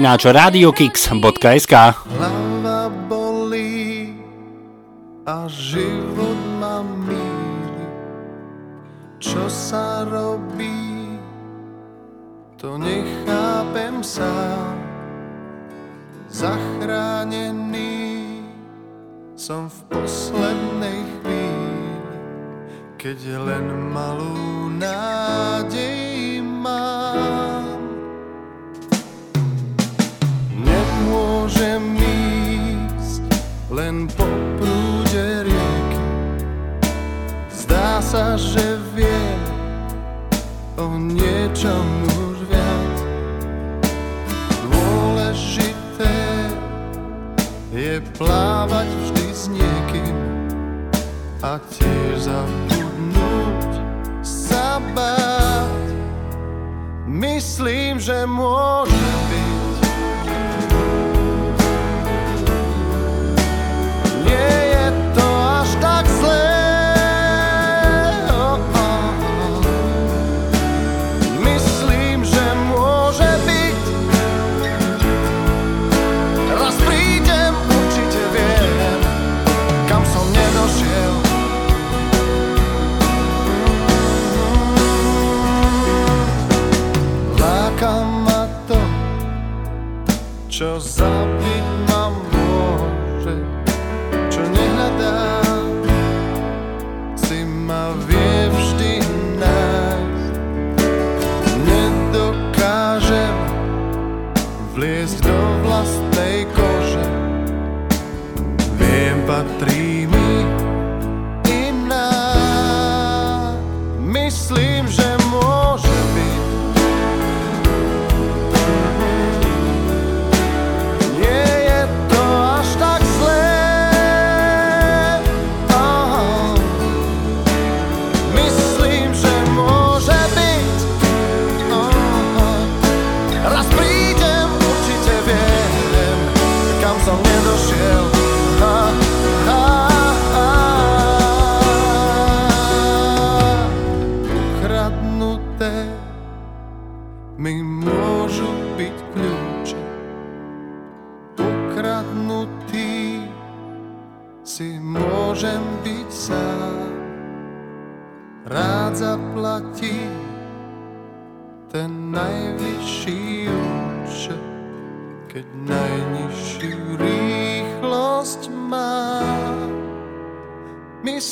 [0.00, 1.74] martinzavináčradiokix.sk
[2.06, 4.14] Hlava bolí
[5.26, 7.86] a život ma míli.
[9.18, 11.18] Čo sa robí,
[12.56, 14.78] to nechápem sám.
[16.28, 18.44] Zachránený
[19.34, 22.18] som v poslednej chvíli,
[23.00, 26.07] keď len malú nádej
[33.78, 34.26] len po
[34.58, 36.02] prúde rieky.
[37.46, 39.38] Zdá sa, že viem
[40.74, 42.96] o niečom už viac.
[44.66, 46.18] Dôležité
[47.70, 50.16] je plávať vždy s niekým
[51.46, 53.70] a tiež zabudnúť
[54.26, 55.86] sa báť.
[57.06, 59.47] Myslím, že môže byť
[64.28, 64.57] Nie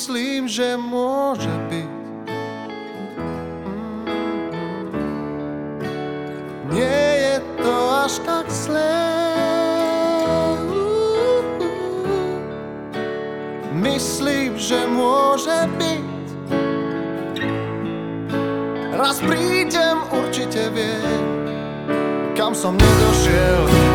[0.06, 1.90] Myslím, že môže byť
[6.70, 7.74] Nie je to
[8.06, 9.02] až tak zlé.
[13.74, 16.26] Myslím, že môže byť.
[18.94, 21.18] Raz prídem, určite viem,
[22.38, 23.85] kam som nedošiel.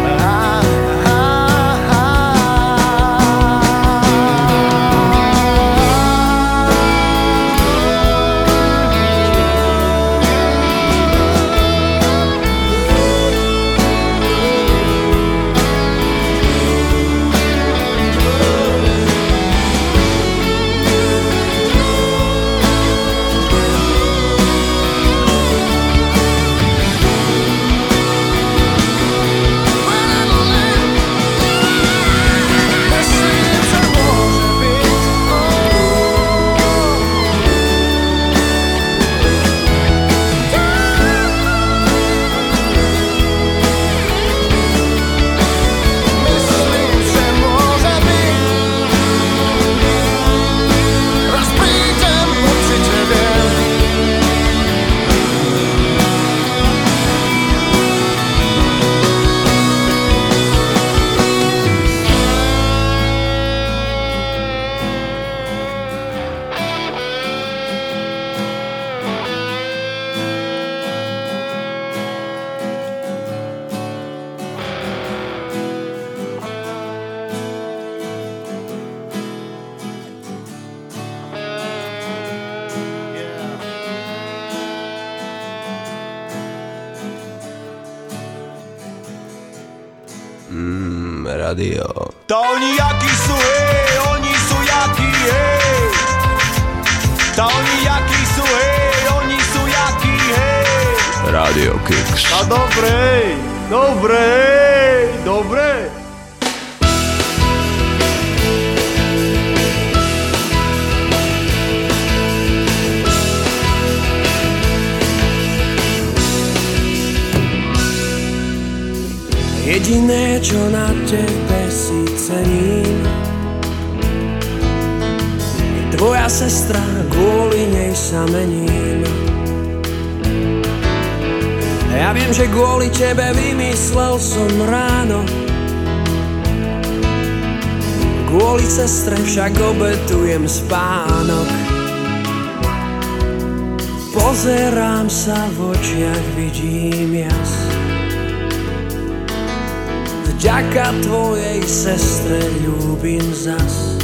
[150.71, 153.99] Vďaka tvojej sestre ľúbim zas.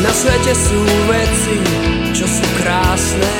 [0.00, 0.80] Na svete sú
[1.12, 1.60] veci,
[2.16, 3.36] čo sú krásne.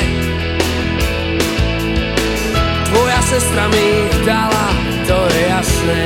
[2.84, 4.68] Tvoja sestra mi ich dala,
[5.08, 6.04] to je jasné.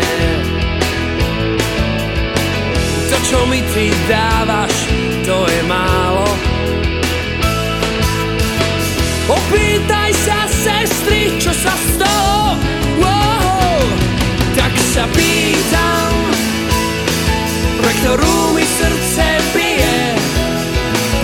[3.10, 4.78] To, čo mi ty dávaš,
[5.26, 6.30] to je málo.
[9.26, 12.13] Opýtaj sa sestry, čo sa stalo.
[15.04, 16.12] Tak sa pýtam
[17.76, 20.00] Pre ktorú mi srdce bije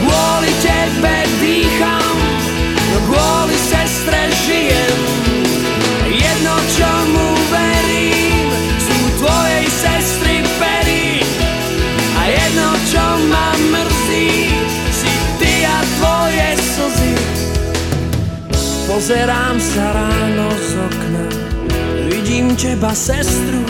[0.05, 2.17] Kvôli tebe dýcham
[2.77, 5.01] No kvôli sestre žijem.
[6.13, 8.53] Jedno čomu verím
[8.85, 11.25] Sú tvojej sestry pery.
[12.21, 14.61] A jedno čo ma mrzí
[14.93, 17.15] Si ty a tvoje slzy.
[18.85, 21.40] Pozerám sa ráno z okna
[22.41, 23.61] Vidím teba, sestru.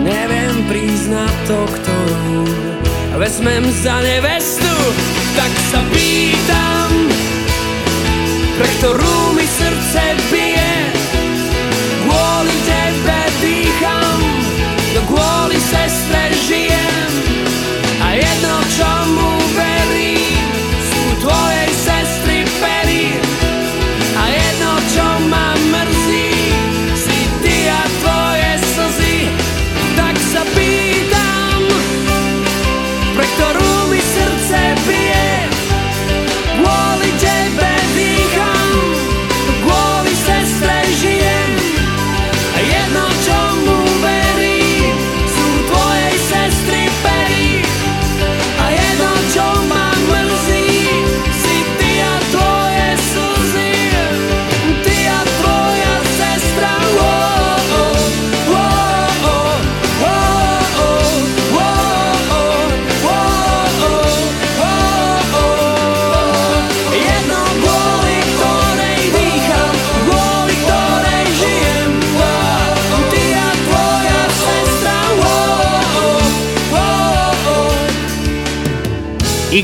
[0.00, 2.40] Neviem priznať to, ktorú
[3.20, 4.72] Vezmem za nevestu.
[5.36, 6.88] Tak sa pýtam
[8.56, 10.07] Pre ktorú mi srdce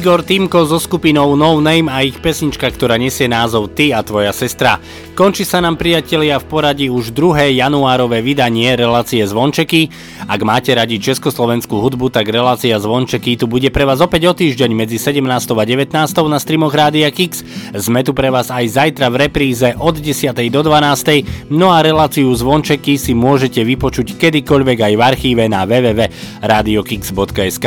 [0.05, 4.37] Igor Timko so skupinou No Name a ich pesnička, ktorá nesie názov Ty a tvoja
[4.37, 4.77] sestra.
[5.15, 9.87] Končí sa nám priatelia v poradí už druhé januárové vydanie relácie Zvončeky.
[10.27, 14.75] Ak máte radi československú hudbu, tak relácia Zvončeky tu bude pre vás opäť o týždeň
[14.75, 15.23] medzi 17.
[15.55, 15.95] a 19.
[16.27, 17.47] na streamoch Rádia Kix.
[17.79, 20.35] Sme tu pre vás aj zajtra v repríze od 10.
[20.51, 21.47] do 12.
[21.47, 27.67] No a reláciu Zvončeky si môžete vypočuť kedykoľvek aj v archíve na www.radiokix.sk.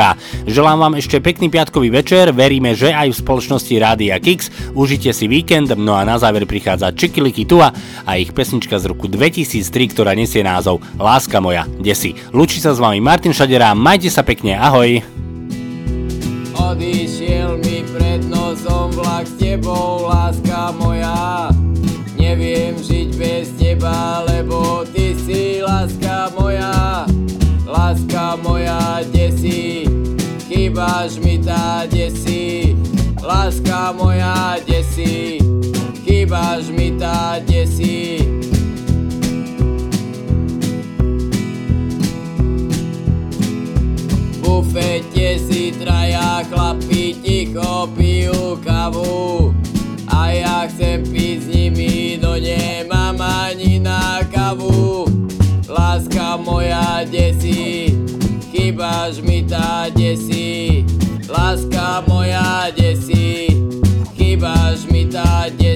[0.52, 4.52] Želám vám ešte pekný piatkový večer, veríme, že aj v spoločnosti Rádia Kix.
[4.76, 7.76] Užite si víkend, no a na záver prichádza Čikiliky Tua
[8.07, 12.15] a ich pesnička z roku 2003, ktorá nesie názov Láska moja, desi.
[12.34, 15.03] Lučí sa s vami Martin Šadera, majte sa pekne, ahoj!
[16.57, 21.53] Odišiel mi pred nosom vlak s tebou, láska moja
[22.18, 27.05] Neviem žiť bez teba, lebo ty si láska moja
[27.68, 29.84] Láska moja, kde si?
[30.47, 32.73] Chýbaš mi tá, kde si?
[33.19, 34.80] Láska moja, kde
[44.48, 49.52] bufete si traja chlapi ticho pijú kavu
[50.07, 55.03] A ja chcem piť s nimi, no nemám ani na kavu
[55.68, 57.91] Láska moja, kde si?
[58.56, 60.48] Chýbaš mi tá, kde si?
[61.28, 63.52] Láska moja, kde si?
[64.15, 65.76] Chýbaš mi tá, kde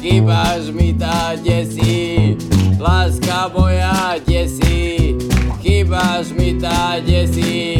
[0.00, 2.36] chýbaš mi tá desí,
[2.80, 5.16] láska moja desí,
[5.60, 7.79] chýbaš mi tá desí.